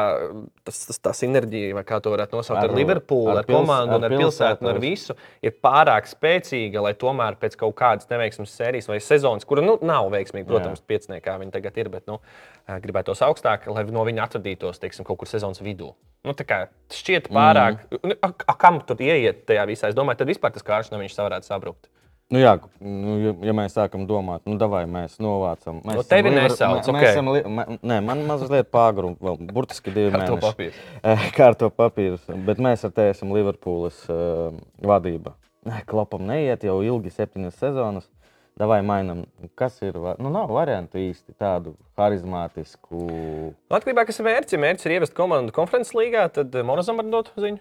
tas, 0.68 0.82
tas, 0.85 0.99
tā 1.00 1.12
sinerģija, 1.16 1.73
vai 1.78 1.82
kā 1.88 1.97
to 2.04 2.11
varētu 2.12 2.37
nosaukt, 2.37 2.59
ar, 2.61 2.68
Ar- 2.68 2.76
Liverpoolu, 2.76 3.30
ar, 3.32 3.38
ar 3.40 3.47
pils- 3.49 3.56
komandu, 3.62 3.97
un 3.97 4.04
ar 4.04 4.12
ar 4.12 4.21
pilsētu, 4.21 4.61
un 4.61 4.68
ar 4.75 4.80
visu, 4.82 5.16
ir 5.40 5.54
pārāk 5.64 6.11
spēcīga, 6.11 6.82
lai 6.85 6.92
tomēr 7.00 7.38
pēc 7.40 7.56
kaut 7.62 7.73
kādas 7.80 8.11
neveiksmes 8.12 8.52
sērijas 8.52 8.90
vai 8.92 8.99
sezonas, 9.00 9.49
kura 9.49 9.64
nu, 9.64 9.78
nav 9.80 10.11
veiksmīga, 10.12 10.44
protams, 10.50 10.85
pieciniekā 10.85 11.38
viņa 11.40 11.54
tagad 11.56 11.80
ir, 11.80 11.88
bet 11.94 12.04
nu, 12.12 12.21
gribētos 12.85 13.25
augstāk, 13.25 13.64
lai 13.73 13.87
no 13.88 14.04
viņa 14.04 14.28
atvadītos 14.28 14.85
teiksim, 14.85 15.09
kaut 15.09 15.23
kur 15.23 15.32
sezonas 15.32 15.64
vidū. 15.64 15.94
Nu, 16.23 16.37
tā 16.37 16.44
kā 16.47 16.61
šķiet 16.92 17.32
pārāk. 17.32 17.80
Mm. 17.88 18.18
A, 18.21 18.35
a, 18.52 18.54
kam 18.61 18.82
tur 18.87 19.00
ieiet 19.00 19.47
tajā 19.49 19.64
visā? 19.66 19.88
Es 19.88 19.97
domāju, 19.97 20.21
tad 20.21 20.28
vispār 20.28 20.52
tas 20.54 20.62
kārš 20.62 20.92
no 20.92 21.00
viņš 21.00 21.16
varētu 21.18 21.49
sabrukt. 21.49 21.88
Nu, 22.33 22.41
jā, 22.41 22.55
nu, 22.81 23.15
ja, 23.45 23.53
mēs 23.53 23.75
sākam 23.77 24.07
domāt, 24.09 24.47
nu, 24.49 24.57
vai 24.73 24.87
mēs 24.89 25.19
novācam. 25.21 25.83
Mēs 25.85 25.99
Nu, 25.99 26.05
tevi 26.09 26.31
nesauc, 26.33 26.79
mē- 26.79 26.89
ok. 26.89 26.97
mēs 26.97 27.09
esam 27.11 27.29
mē- 27.29 27.79
Nē, 27.83 27.99
man 28.07 28.23
mazliet 28.25 28.71
pāri, 28.73 29.11
vēl 29.21 29.37
burtiski 29.53 29.93
divi 29.93 30.09
Ar 30.15 30.25
to 30.27 30.39
mēneši. 30.39 30.47
papīru. 30.47 30.73
Eh, 31.05 31.27
Kārto 31.37 31.69
papīrus. 31.69 32.25
Bet 32.47 32.57
mēs 32.57 32.87
ar 32.89 32.95
tevi 32.97 33.12
esam 33.12 33.35
Liverpooles 33.37 34.01
uh, 34.09 34.49
vadība. 34.81 35.35
Nē, 35.69 35.85
Klopam 35.87 36.25
neiet 36.27 36.65
jau 36.65 36.81
ilgi, 36.83 37.12
septiņas 37.12 37.61
sezonas. 37.61 38.09
Davai 38.59 38.81
mainām, 38.85 39.25
kas 39.57 39.79
ir. 39.81 39.95
Nu, 40.21 40.29
nav 40.33 40.51
variantu 40.53 40.99
īsti 41.01 41.33
tādu 41.41 41.73
harizmātisku. 41.97 43.55
Atkarībā 43.73 44.03
no 44.05 44.09
kas 44.09 44.21
ir 44.21 44.27
mērķis. 44.27 44.53
Ja 44.57 44.61
mērķis 44.61 44.88
ir 44.88 44.95
ievest 44.99 45.14
komandu 45.16 45.55
konferences 45.57 45.95
līgā, 45.97 46.27
tad 46.33 46.53
Morozam 46.68 47.01
var 47.01 47.09
dot 47.12 47.31
ziņu. 47.37 47.61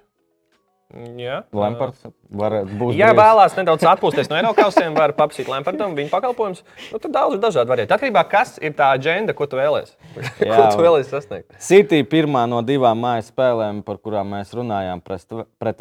Jā, 1.20 1.38
Lampards 1.56 2.04
varētu 2.36 2.78
būt. 2.80 2.96
Ja 3.00 3.12
vēlās 3.16 3.56
nedaudz 3.56 3.86
atpūsties 3.88 4.28
no 4.32 4.36
Eiropausiem, 4.40 4.92
var 4.98 5.14
paprasīt 5.16 5.48
Lampardam 5.52 5.94
viņa 5.96 6.12
pakalpojumus. 6.12 6.64
Nu, 6.92 7.00
tad 7.00 7.14
daudz 7.16 7.38
ir 7.38 7.44
dažādi 7.44 7.72
varianti. 7.72 7.96
Atkarībā 7.96 8.26
no 8.26 8.28
tā, 8.28 8.32
kas 8.34 8.58
ir 8.60 8.76
tā 8.76 8.92
aģenda, 8.98 9.36
ko 9.38 9.48
tu 9.48 9.60
vēlēsies. 9.60 9.96
ko 10.42 10.64
tu 10.68 10.84
vēlēsies 10.84 11.14
sasniegt? 11.16 11.56
City 11.64 12.02
pirmā 12.12 12.44
no 12.52 12.60
divām 12.66 13.00
mājas 13.06 13.32
spēlēm, 13.32 13.84
par 13.88 14.02
kurām 14.04 14.36
mēs 14.36 14.52
runājām, 14.58 15.04
pret, 15.06 15.28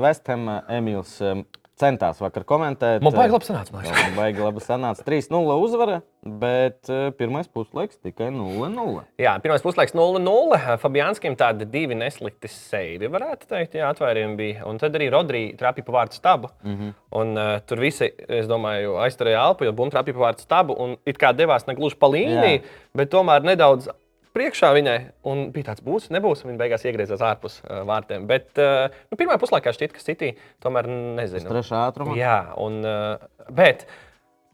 Vestham, 0.04 0.46
Emīls 0.70 1.16
em, 1.26 1.42
centās 1.80 2.20
vakar 2.22 2.44
komentēt. 2.48 3.02
Man 3.04 3.14
baigi 3.16 3.32
labi 3.34 3.48
sanāca. 3.48 3.72
man 3.74 4.14
Baigi 4.16 4.42
labi 4.44 4.62
sanāca. 4.64 5.04
3-0 5.06 5.56
uzvara, 5.64 6.00
bet 6.40 6.90
eh, 6.92 7.10
pirmais 7.18 7.48
puslaiks 7.48 7.98
tikai 8.04 8.28
0-0. 8.34 9.04
Jā, 9.20 9.34
pirmais 9.44 9.64
puslaiks 9.64 9.96
0-0. 9.96 10.60
Fabiānskim 10.82 11.36
tādi 11.40 11.66
divi 11.70 11.96
neslikti 11.98 12.50
seivi, 12.52 13.08
varētu 13.10 13.48
teikt. 13.50 13.78
Jā, 13.80 13.90
atvērumi 13.94 14.36
bija. 14.38 14.66
Un 14.70 14.78
tad 14.82 14.96
arī 14.98 15.10
Rodrija 15.12 15.56
trāpīja 15.60 15.88
pa 15.88 15.96
vārtu 16.00 16.20
stabu. 16.20 16.52
Mm 16.62 16.70
Mhm. 16.70 16.88
-hmm. 16.88 16.94
Un 17.20 17.36
uh, 17.38 17.58
tur 17.66 17.80
visi, 17.82 18.06
es 18.28 18.46
domāju, 18.46 18.92
aizturēja 19.02 19.40
elpu, 19.48 19.64
jo 19.64 19.72
bumba 19.72 19.96
trāpīja 19.96 20.14
pa 20.14 20.20
vārtu 20.30 20.40
stabu. 20.44 20.76
Un 20.78 20.96
it 21.06 21.18
kā 21.18 21.32
devās 21.34 21.66
ne 21.66 21.74
gluži 21.74 21.96
pa 21.98 22.06
līniju, 22.06 22.60
Jā. 22.60 22.62
bet 22.94 23.10
tomēr 23.10 23.42
nedaudz. 23.42 23.88
Priekšā 24.36 24.70
viņai 24.76 24.98
un 25.26 25.48
bija 25.54 25.72
tāds 25.72 25.82
būs, 25.82 26.10
nebūs. 26.14 26.44
Viņa 26.46 26.60
beigās 26.60 26.84
iegriezās 26.86 27.22
ārpus 27.26 27.58
uh, 27.64 27.80
vārtiem. 27.88 28.28
Bet 28.30 28.60
uh, 28.62 28.86
nu, 29.10 29.18
pirmā 29.18 29.34
puslaikā 29.42 29.72
šķiet, 29.74 29.96
ka 29.96 30.04
City 30.04 30.36
tomēr 30.62 30.86
nezinu. 31.18 31.50
Trešā 31.50 31.88
ātrumā. 31.88 32.14
Jā, 32.18 32.36
un, 32.62 32.78
uh, 32.86 33.48
bet 33.50 33.88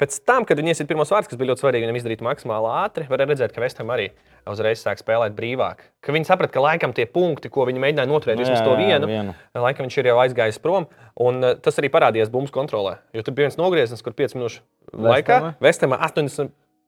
pēc 0.00 0.16
tam, 0.28 0.46
kad 0.48 0.56
viņi 0.60 0.72
iesaistīja 0.72 0.94
pirmos 0.94 1.12
vārdus, 1.12 1.28
kas 1.28 1.40
bija 1.40 1.52
ļoti 1.52 1.64
svarīgi, 1.64 1.84
viņam 1.84 2.00
izdarīt 2.00 2.24
maksimāli 2.24 2.72
ātri, 2.72 3.04
varēja 3.10 3.30
redzēt, 3.34 3.52
ka 3.52 3.64
Vestam 3.64 3.92
arī 3.92 4.08
uzreiz 4.48 4.80
sāk 4.80 5.00
spēlēt 5.00 5.36
brīvāk. 5.36 5.84
Ka 6.04 6.14
viņi 6.16 6.28
saprata, 6.28 6.54
ka 6.56 6.64
laikam 6.64 6.96
tie 6.96 7.04
punkti, 7.10 7.50
ko 7.52 7.66
viņi 7.68 7.82
mēģināja 7.82 8.10
noturēt, 8.10 8.40
vismaz 8.40 8.64
to 8.64 8.76
jā, 8.76 8.80
vienu, 8.80 9.08
vienu. 9.10 9.36
laikam 9.60 9.88
viņš 9.88 9.96
ir 10.00 10.10
jau 10.12 10.18
aizgājis 10.22 10.60
prom. 10.62 10.88
Un 11.20 11.44
tas 11.64 11.80
arī 11.80 11.90
parādījās 11.92 12.32
bumbas 12.32 12.54
kontrolē. 12.54 12.98
Jo 13.16 13.24
tur 13.26 13.36
bija 13.36 13.50
viens 13.50 13.58
nogrieziens, 13.60 14.04
kur 14.04 14.16
5 14.16 14.36
minūšu 14.38 14.62
laikā 15.08 15.40
Vestamā 15.64 16.00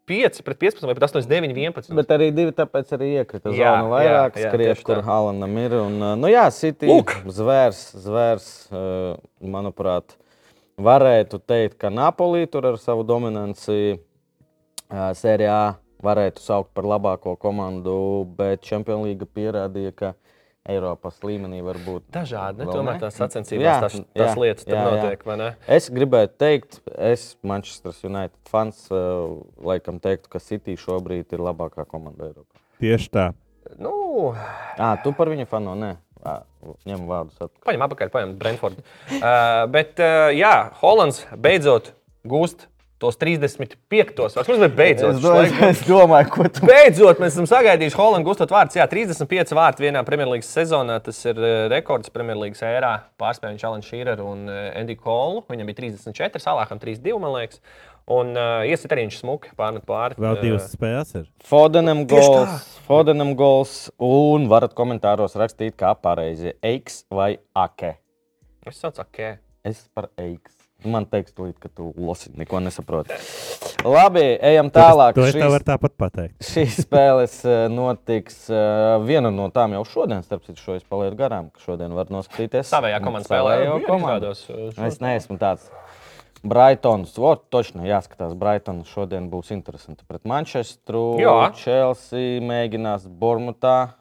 85 0.09 0.43
pret 0.45 0.59
15 0.59 0.87
vai 0.89 0.95
pat 0.97 1.09
89, 1.11 1.55
11. 1.55 1.95
Bet 1.99 2.13
arī 2.17 2.31
divi 2.35 2.55
tāpēc 2.57 2.95
arī 2.97 3.11
iekrita 3.21 3.53
Jā, 3.53 3.75
zonu 3.77 3.93
vairāk, 3.93 4.39
tieši 4.39 4.87
kur. 4.87 5.03
Haalandam 5.07 5.59
ir. 5.61 5.77
Un, 5.79 5.99
uh, 6.01 6.15
nu 6.19 6.31
jā, 6.33 6.47
City 6.55 6.89
Lūk. 6.91 7.13
zvērs, 7.39 7.83
zvērs, 8.05 8.49
uh, 8.73 9.19
manuprāt, 9.45 10.17
varētu 10.81 11.41
teikt, 11.45 11.77
ka 11.83 11.93
Napolī 11.93 12.47
tur 12.51 12.71
ar 12.73 12.81
savu 12.81 13.05
dominanci 13.07 13.99
uh, 13.99 15.11
sērijā 15.19 15.77
varētu 16.05 16.43
saukt 16.43 16.73
par 16.77 16.87
labāko 16.87 17.35
komandu, 17.41 17.99
bet 18.39 18.63
Champions 18.67 19.07
League 19.09 19.27
pierādīja, 19.35 19.95
ka 19.95 20.13
Eiropas 20.69 21.19
līmenī 21.25 21.63
var 21.65 21.79
būt 21.81 22.07
Dažādi, 22.13 22.63
ne? 22.63 22.69
Tomēr 22.73 22.99
tās 23.01 23.17
sacensībās 23.17 23.65
Jā, 23.65 23.77
tās, 23.85 23.97
tās 24.13 24.33
jā, 24.35 24.41
lietas 24.43 24.67
tur 24.69 24.77
jā, 24.77 24.83
jā. 24.85 24.95
notiek, 24.95 25.25
vai 25.29 25.37
ne? 25.41 25.49
Es 25.79 25.89
gribētu 25.93 26.37
teikt, 26.45 26.81
es 27.11 27.25
Manchester 27.47 27.97
United 28.05 28.37
fans, 28.53 28.85
uh, 28.93 29.39
laikam 29.65 30.01
teiktu, 30.05 30.29
ka 30.33 30.43
City 30.45 30.77
šobrīd 30.81 31.33
ir 31.33 31.45
labākā 31.49 31.87
komanda 31.89 32.29
Eiropā. 32.29 32.61
Tieši 32.83 33.13
tā. 33.17 33.31
Nu, 33.81 33.95
Ah, 34.79 34.97
tu 35.03 35.13
par 35.17 35.29
viņu 35.33 35.47
fanu 35.51 35.75
nē. 35.79 35.95
Ņem 36.89 37.05
vārdus 37.09 37.37
atpakaļ. 37.39 37.65
Paņem 37.69 37.83
apakaļ, 37.87 38.09
paņem 38.13 38.33
Brentfordu. 38.41 38.83
Uh, 39.19 39.63
bet, 39.73 39.95
uh, 40.03 40.29
jā, 40.35 40.55
Hollands 40.81 41.23
beidzot 41.39 41.93
gūst 42.29 42.67
tos 43.03 43.19
35. 43.21 43.79
vārdus. 44.19 44.37
Kurš 44.47 44.63
bija 44.65 44.71
beidzot? 44.79 45.17
Es, 45.17 45.21
do, 45.23 45.35
es, 45.43 45.53
es 45.69 45.83
domāju, 45.87 46.31
ko 46.35 46.47
tu. 46.51 46.65
Beidzot, 46.69 47.21
mēs 47.23 47.37
esam 47.37 47.47
sagaidījuši 47.51 47.99
Holandu 47.99 48.31
gūstot 48.31 48.53
vārdus. 48.55 48.79
Jā, 48.79 48.89
35 48.91 49.55
vārdi 49.59 49.87
vienā 49.87 50.03
Premjerlīgas 50.07 50.51
sezonā. 50.57 50.99
Tas 51.05 51.21
ir 51.27 51.39
eh, 51.39 51.59
rekords 51.73 52.11
Premjerlīgas 52.15 52.65
ērā. 52.67 52.95
Pārspēja 53.21 53.55
viņš 53.55 53.69
Alans 53.71 53.91
Šīreru 53.91 54.27
un 54.33 54.49
eh, 54.51 54.73
Andy 54.81 54.99
Kolu. 54.99 55.45
Viņam 55.51 55.71
bija 55.71 55.81
34, 55.85 56.43
Salākam 56.43 56.83
32, 56.83 57.23
man 57.23 57.37
liekas. 57.39 57.63
Un 58.09 58.31
uh, 58.41 58.63
iesit 58.65 58.89
arī 58.95 59.03
viņš 59.05 59.19
smuki 59.21 59.51
pārmet 59.57 59.85
pāri. 59.85 60.17
Vēl 60.17 60.39
divas 60.41 60.71
spēles 60.73 61.11
ir. 61.19 61.27
Fodenam 61.45 62.07
gols, 62.09 62.71
Fodenam 62.87 63.35
gols, 63.37 63.75
un 64.01 64.47
varat 64.49 64.73
komentāros 64.79 65.37
rakstīt, 65.37 65.77
kā 65.77 65.93
pareizi- 65.93 66.55
eiks 66.73 67.03
vai 67.13 67.35
ake. 67.53 67.99
Es 68.65 68.81
saucu, 68.81 69.05
ok. 69.05 69.48
Es 69.67 69.89
par 69.95 70.11
eiks. 70.19 70.55
Man 70.87 71.09
teiks, 71.11 71.33
tūlīt, 71.35 71.57
ka 71.59 71.67
tu 71.75 71.89
lasi, 71.99 72.31
neko 72.39 72.61
nesaproti. 72.63 73.11
Labi, 73.83 74.23
ejam 74.47 74.69
tālāk. 74.71 75.17
To 75.17 75.25
es 75.27 75.35
tev 75.35 75.43
Šīs- 75.49 75.55
varu 75.57 75.67
tāpat 75.67 75.95
pateikt. 75.99 76.37
Šīs 76.53 76.77
spēles 76.85 77.35
eh, 77.51 77.65
notiks. 77.73 78.45
eh, 78.47 78.95
Viena 79.03 79.33
no 79.35 79.49
tām 79.51 79.75
jau 79.75 79.83
šodien, 79.91 80.23
starp 80.23 80.47
citu, 80.47 80.63
šo 80.63 80.77
es 80.79 80.87
palieku 80.87 81.19
garām, 81.19 81.49
ka 81.51 81.65
šodien 81.67 81.97
var 81.99 82.07
noskatīties. 82.15 82.71
Savējā 82.71 83.01
komanda 83.03 83.27
spēlē. 83.27 83.57
Jau 83.65 83.81
uh, 83.83 84.71
šo- 84.79 84.87
Es 84.87 85.01
neesmu 85.03 85.41
tāds. 85.43 85.67
Brightons, 86.47 87.17
vot, 87.19 87.49
točni 87.51 87.89
jāskatās. 87.91 88.37
Brightons 88.39 88.87
šodien 88.95 89.27
būs 89.33 89.51
interesanti 89.51 90.07
pret 90.07 90.23
Manchesteru. 90.31 91.17
Jā. 91.19 91.35
Chelsea 91.59 92.39
mēģinās 92.39 93.09
Bormutā. 93.11 93.97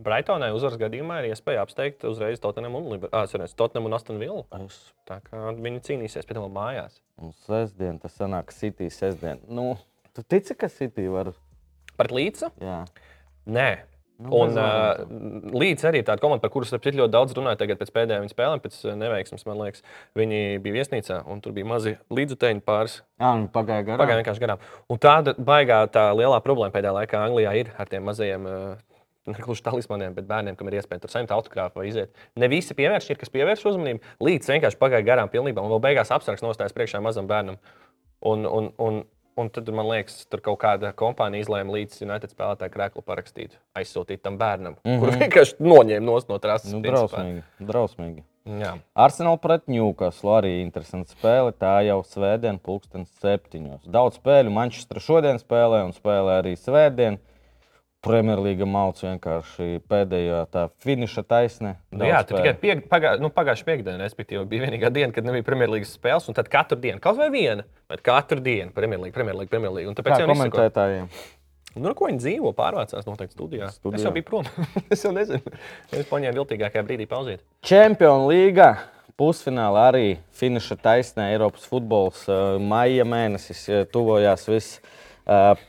Brightonai 0.00 0.48
uzvaras 0.56 0.78
gadījumā 0.80 1.18
ir 1.20 1.30
iespēja 1.34 1.60
apsteigt 1.64 2.06
uzreiz 2.08 2.40
Tottenham 2.40 2.78
un, 2.78 2.88
Liber... 2.94 3.10
ah, 3.12 3.26
sorry, 3.28 3.48
Tottenham 3.56 3.90
un 3.90 3.96
Aston 3.98 4.20
Villa. 4.22 4.46
Es, 4.64 4.80
Tā 5.08 5.20
kā 5.26 5.50
viņi 5.58 5.82
cīnīsies 5.86 6.24
pēc 6.28 6.40
tam 6.40 6.50
mājās. 6.56 7.00
un 7.20 7.34
sestdien 7.44 8.00
tas 8.00 8.16
sanāk 8.16 8.54
City 8.56 8.88
sestdien. 8.94 9.42
Nu, 9.48 9.74
tu 10.16 10.24
tici, 10.24 10.56
ka 10.56 10.70
City 10.72 11.08
var? 11.12 11.34
Pret 12.00 12.14
līdzi? 12.16 12.52
Jā. 12.64 12.82
Nē. 13.50 13.70
Nu, 14.20 14.34
Un 14.36 14.52
uh, 14.60 14.98
līdz 15.56 15.86
arī 15.88 16.02
tāda 16.04 16.20
komanda, 16.20 16.42
par 16.44 16.50
kuru 16.52 16.66
starp 16.68 16.84
citu 16.84 16.98
ļoti 16.98 17.12
daudz 17.14 17.32
runāja 17.38 17.56
tagad 17.62 17.78
pēc 17.80 17.88
pēdējām 17.94 18.26
spēlēm, 18.28 18.60
pēc 18.60 18.74
neveiksmes, 19.00 19.46
man 19.48 19.62
liekas, 19.62 19.80
viņi 20.12 20.40
bija 20.60 20.76
viesnīcā 20.76 21.22
un 21.32 21.40
tur 21.40 21.54
bija 21.56 21.68
mazi 21.70 21.94
līdzutēņi 22.12 22.60
pāris. 22.66 22.98
Jā, 23.16 23.30
un 23.32 23.46
pagāja 23.48 23.86
garām. 23.86 24.02
Pagāja 24.02 24.20
vienkārši 24.20 24.42
garām. 24.44 24.66
Un 24.92 25.00
tāda 25.00 25.32
baigā 25.40 25.78
tā 25.88 26.04
lielā 26.12 26.36
problēma 26.44 26.74
pēdējā 26.74 26.92
laikā 26.98 27.22
Anglijā 27.30 27.54
ir 27.62 27.72
ar 27.80 27.88
tiem 27.88 28.04
mazajiem. 28.10 28.44
Uh, 28.44 28.89
Negluži 29.34 29.64
talismaniem, 29.66 30.14
bet 30.16 30.28
bērniem, 30.30 30.56
kam 30.58 30.70
ir 30.70 30.78
iespēja 30.80 31.04
tur 31.04 31.12
saņemt 31.12 31.34
autogrāfu 31.36 31.80
vai 31.80 31.88
iziet. 31.90 32.12
Ne 32.40 32.48
visi 32.52 32.76
pievērš, 32.78 33.12
ir 33.12 33.20
kas 33.20 33.32
pievērš 33.34 33.66
uzmanību. 33.72 34.16
Līdz 34.26 34.52
vienkārši 34.54 34.80
pagāja 34.80 35.06
garām 35.06 35.32
pilnībā, 35.32 35.62
un 35.62 35.72
vēl 35.74 35.82
beigās 35.90 36.12
apsargs 36.14 36.44
nostājas 36.44 36.76
priekšā 36.76 37.02
mazam 37.04 37.30
bērnam. 37.30 37.60
Un, 38.20 38.44
un, 38.46 38.70
un, 38.78 39.02
un 39.40 39.52
tad, 39.54 39.70
man 39.74 39.88
liekas, 39.88 40.24
tur 40.30 40.42
kaut 40.44 40.60
kāda 40.62 40.92
kompānija 40.96 41.46
izlēma 41.46 41.78
līdz 41.78 42.02
United 42.04 42.34
spēlētāju 42.34 42.74
krēklu 42.74 43.04
parakstīt, 43.06 43.56
aizsūtīt 43.78 44.24
tam 44.26 44.36
bērnam, 44.40 44.76
mm 44.82 44.90
-hmm. 44.90 45.00
kur 45.00 45.16
vienkārši 45.22 45.62
noņēma 45.64 46.18
no 46.28 46.42
trases. 46.42 46.74
Nu, 46.74 46.82
drausmīgi. 46.84 47.46
drausmīgi. 47.60 48.24
Jā. 48.48 48.78
Arsenal 48.96 49.36
pret 49.38 49.66
Newcastle 49.68 50.32
arī 50.38 50.52
interesanta 50.62 51.12
spēle. 51.12 51.52
Tā 51.52 51.74
jau 51.84 52.00
svētdien, 52.08 52.58
pulkstenis 52.58 53.10
septiņos. 53.20 53.84
Daudz 53.84 54.16
spēļu 54.16 54.52
Manchester 54.54 55.00
šodien 55.02 55.40
spēlē 55.42 55.82
un 55.84 55.92
spēlē 55.92 56.40
arī 56.40 56.54
svētdien. 56.56 57.20
Premjerlīga 58.00 58.64
mauc 58.64 58.96
vienkārši 59.04 59.82
pēdējā 59.90 60.38
tā 60.48 60.62
finiša 60.80 61.24
taisne. 61.28 61.74
Nu, 61.92 62.06
jā, 62.08 62.22
tā 62.24 62.38
tikai 62.38 62.54
piek, 62.62 62.78
pagā, 62.88 63.10
nu, 63.20 63.28
pagājušā 63.34 63.66
piekdiena, 63.66 64.00
respektīvi, 64.00 64.46
bija 64.48 64.64
vienīgā 64.64 64.88
diena, 64.94 65.12
kad 65.12 65.26
nebija 65.28 65.44
Premjerlīgas 65.44 65.92
spēles. 65.98 66.28
Un 66.32 66.38
tad 66.38 66.48
katru 66.52 66.78
dienu, 66.80 66.96
kaut 67.04 67.18
vai 67.20 67.28
viena, 67.34 67.66
bet 67.92 68.00
katru 68.06 68.40
dienu 68.40 68.72
Premjerlīga, 68.72 69.12
Premjerlīga, 69.18 69.52
Premjerlīga. 69.52 69.92
Tāpēc 69.98 70.14
Kā 70.16 70.22
jau 70.24 70.30
komentētājiem? 70.32 71.10
nu, 71.76 71.90
ar 71.90 71.96
ko 71.98 72.08
viņi 72.08 72.22
dzīvo, 72.22 72.54
pārvācās 72.56 73.04
noteikti 73.06 73.36
studijā. 73.36 73.68
studijā. 73.76 74.00
Es 74.00 74.06
jau 74.08 74.14
biju 74.16 74.28
prom. 74.30 74.48
es 74.96 75.04
jau 75.04 75.12
nezinu. 75.14 75.52
Es 75.92 76.08
paņēmu 76.08 76.40
viltīgākajā 76.40 76.86
brīdī 76.88 77.08
pauzīt. 77.10 77.44
Čempionu 77.68 78.32
līga. 78.32 78.70
Pusfinālā 79.20 79.82
arī 79.90 80.06
finiša 80.40 80.78
taisnē 80.80 81.28
Eiropas 81.34 81.66
futbols. 81.68 82.24
eh, 82.32 82.56
Maija 82.64 83.04
mēnesis 83.04 83.66
eh, 83.68 83.84
tuvojās 83.92 84.46
vis 84.48 84.70
eh, 84.78 84.99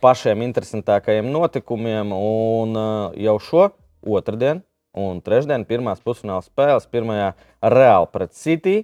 pašiem 0.01 0.41
interesantākajiem 0.47 1.29
notikumiem. 1.31 2.13
Un 2.15 2.81
jau 3.19 3.37
šo 3.43 3.67
otrdien 4.01 4.63
un 4.97 5.21
trešdien 5.23 5.65
pirmās 5.69 6.01
pusfināla 6.03 6.43
spēles. 6.45 6.89
Pirmajā 6.91 7.31
Real 7.73 8.09
pret 8.11 8.33
City, 8.35 8.81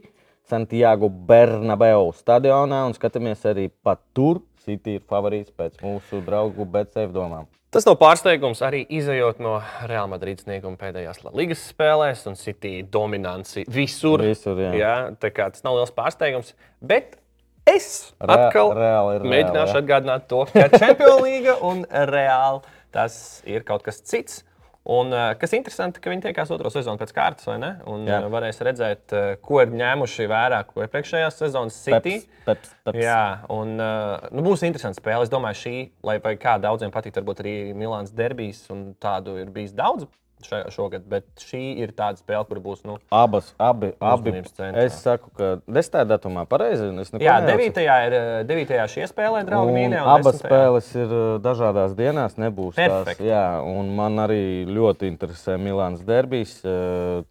Santiago 0.47 1.09
Bernabeu 1.09 2.11
stadionā. 2.15 2.85
Un 2.87 2.95
skatāmies 2.97 3.43
arī 3.49 3.69
pat 3.83 4.03
tur. 4.15 4.43
City 4.67 4.97
ir 4.97 5.05
favorīts 5.07 5.53
pēc 5.55 5.79
mūsu 5.79 6.19
draugu 6.25 6.65
Betseif 6.67 7.13
domām. 7.15 7.47
Tas 7.71 7.83
nav 7.87 7.97
pārsteigums 7.99 8.61
arī 8.63 8.81
izējot 8.95 9.41
no 9.43 9.57
Real 9.87 10.07
Madrid 10.11 10.39
snieguma 10.39 10.79
pēdējās 10.79 11.19
La 11.25 11.33
Ligas 11.35 11.65
spēlēs 11.67 12.23
un 12.29 12.35
City 12.39 12.81
dominanci 12.91 13.65
visur. 13.71 14.23
Visur, 14.23 14.59
jā. 14.63 14.71
jā, 14.79 14.93
tā 15.19 15.31
kā 15.35 15.49
tas 15.51 15.65
nav 15.67 15.75
liels 15.75 15.91
pārsteigums. 15.95 16.53
Bet 16.79 17.17
es 17.67 18.13
Re- 18.19 18.47
atkal 18.47 18.73
Real 18.77 19.13
ir 19.15 19.21
Real, 19.21 19.31
mēģināšu 19.33 19.75
jā. 19.75 19.83
atgādināt 19.83 20.27
to, 20.31 20.43
ka 20.53 20.69
Champions 20.77 21.21
League 21.23 21.55
un 21.61 21.85
Real 22.11 22.63
tas 22.95 23.41
ir 23.45 23.65
kaut 23.67 23.83
kas 23.85 24.01
cits. 24.01 24.43
Un, 24.87 25.11
eh, 25.11 25.33
kas 25.35 25.51
interesanti, 25.51 25.99
ka 25.99 26.07
viņi 26.07 26.29
tiekās 26.29 26.51
otro 26.55 26.69
sezonu 26.71 26.95
pēc 27.01 27.09
kārtas, 27.11 27.47
vai 27.49 27.57
ne? 27.59 27.73
Un 27.91 28.05
Jā. 28.07 28.21
eh, 28.23 28.27
varēs 28.31 28.61
redzēt, 28.63 29.11
eh, 29.11 29.35
ko 29.43 29.59
ir 29.59 29.73
ņēmuši 29.75 30.27
vērā, 30.31 30.61
iepriekšējās 30.63 31.39
sezonas 31.41 31.75
City. 31.75 32.21
Peps, 32.21 32.45
peps, 32.45 32.69
peps. 32.85 33.01
Jā, 33.03 33.43
un 33.51 33.75
nu, 33.75 34.45
būs 34.45 34.63
interesanti 34.63 35.01
spēle. 35.01 35.27
Es 35.27 35.33
domāju, 35.33 35.59
šī, 35.59 35.75
lai 36.07 36.19
kā 36.39 36.55
daudziem 36.63 36.93
patīk, 36.93 37.19
varbūt 37.19 37.43
arī 37.43 37.57
Milāns 37.75 38.15
derbijas, 38.15 38.63
un 38.71 38.95
tādu 38.95 39.35
ir 39.41 39.51
bijis 39.51 39.75
daudz 39.75 40.07
šajā, 40.45 40.69
šogad. 40.73 41.05
Bet 41.09 41.25
šī 41.41 41.61
ir 41.81 41.93
tāda 41.97 42.19
spēle, 42.21 42.43
kur 42.49 42.59
būs. 42.63 42.83
Nu, 42.87 42.97
Abas, 43.13 43.53
abi, 43.57 43.93
abi. 43.99 44.33
Centrā. 44.47 44.83
Es 44.85 44.99
saku, 45.03 45.31
ka 45.37 45.49
desmitā 45.65 46.03
datumā 46.09 46.43
pareizi. 46.49 46.89
jā, 47.17 47.37
nejaucu. 47.41 47.73
9. 47.73 47.81
ir 48.07 48.17
uh, 48.17 48.43
9. 48.49 48.75
šie 48.93 49.07
spēlē, 49.09 49.41
draugi. 49.47 49.71
Un 49.73 49.79
mīļie, 49.79 50.01
un 50.03 50.11
abas 50.13 50.37
10.. 50.37 50.43
spēles 50.45 50.91
ir 50.99 51.15
uh, 51.17 51.25
dažādās 51.43 51.95
dienās. 51.97 52.37
Nebūs 52.37 52.75
tās. 52.77 52.91
Perfekt. 52.91 53.25
Jā, 53.27 53.43
un 53.65 53.89
man 53.97 54.21
arī 54.27 54.41
ļoti 54.69 55.09
interesē 55.13 55.57
Milāns 55.61 56.05
derbijas. 56.05 56.59
Uh, 56.67 57.25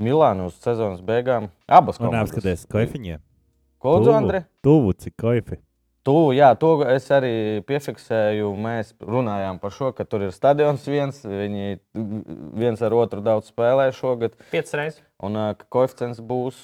Milāna 0.00 0.50
uz 0.50 0.60
sezonas 0.60 1.00
beigām. 1.04 1.48
Abas 1.68 2.00
Un 2.00 2.08
komandas. 2.08 2.30
apskaties, 2.34 2.66
koefiņiem. 2.70 3.20
Ko 3.80 3.96
tu, 4.04 4.12
Andri? 4.12 4.42
Tuvu, 4.64 4.92
cik 4.92 5.14
koefi. 5.16 5.56
Tu, 6.00 6.14
jā, 6.32 6.48
to 6.56 6.70
es 6.88 7.10
arī 7.12 7.60
piefiksēju. 7.68 8.48
Mēs 8.56 8.94
runājām 9.04 9.58
par 9.60 9.74
šo, 9.76 9.90
ka 9.92 10.06
tur 10.08 10.24
ir 10.24 10.32
stadions 10.32 10.86
viens. 10.88 11.20
Viņi 11.28 11.76
viens 12.56 12.80
ar 12.80 12.96
otru 12.96 13.20
daudz 13.24 13.50
spēlē 13.52 13.90
šogad. 13.92 14.38
5 14.54 14.72
reizes. 14.80 15.02
Un 15.20 15.36
koeficients 15.68 16.22
būs, 16.24 16.62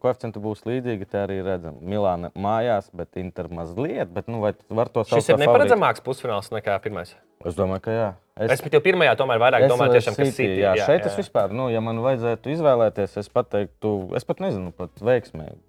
koeficienti 0.00 0.40
būs 0.40 0.64
līdzīgi. 0.64 1.10
Tā 1.12 1.26
arī 1.26 1.42
redzam. 1.44 1.76
Milāna 1.84 2.32
mājās, 2.32 2.88
bet 2.96 3.20
Inter 3.20 3.52
mazliet. 3.52 4.08
Bet, 4.16 4.32
nu, 4.32 4.40
vai 4.40 4.54
var 4.72 4.88
to 4.88 5.04
saukt 5.04 5.20
Šis 5.20 5.34
ir 5.34 5.42
neparedzamāks 5.44 6.00
pusfināls 6.06 6.48
nekā 6.54 6.80
pirmais. 6.80 7.12
Es 7.44 7.56
domāju, 7.56 7.84
ka 7.84 7.92
jā. 7.92 8.10
Es 8.40 8.64
pat 8.64 8.72
jau 8.72 8.80
pirmajā 8.84 9.12
tomēr 9.20 9.40
vairāk 9.40 9.68
domāju, 9.68 9.98
tiešām, 9.98 10.16
City, 10.16 10.32
City. 10.38 10.60
jā, 10.62 10.72
šeit 10.88 11.04
es 11.08 11.16
vispār, 11.20 11.52
nu, 11.52 11.68
ja 11.72 11.80
man 11.84 12.00
vajadzētu 12.00 12.54
izvēlēties, 12.54 13.18
es 13.20 13.28
pateiktu, 13.32 13.90
es 14.16 14.24
pat 14.28 14.40
nezinu, 14.40 14.72
pat 14.76 14.96
veiksmīgi. 15.04 15.60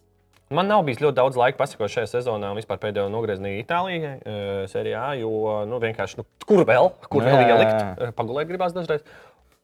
Man 0.51 0.67
nav 0.67 0.83
bijis 0.83 0.99
ļoti 0.99 1.15
daudz 1.15 1.37
laika 1.39 1.59
pasakot 1.61 1.91
šajā 1.91 2.09
sezonā, 2.11 2.49
un 2.51 2.59
vispār 2.59 2.79
pēdējo 2.81 3.07
nogriezienī 3.11 3.53
Itālijā, 3.61 4.15
uh, 4.19 4.49
Serijā, 4.71 5.05
jo 5.21 5.61
nu, 5.69 5.79
vienkārši 5.79 6.19
nu, 6.19 6.25
kur 6.47 6.65
vēl, 6.67 6.91
kur 7.07 7.23
vēl 7.23 7.43
ielikt. 7.45 7.77
Eh, 7.79 8.11
pagulēt 8.17 8.49
gribās 8.49 8.75
dažreiz. 8.75 9.05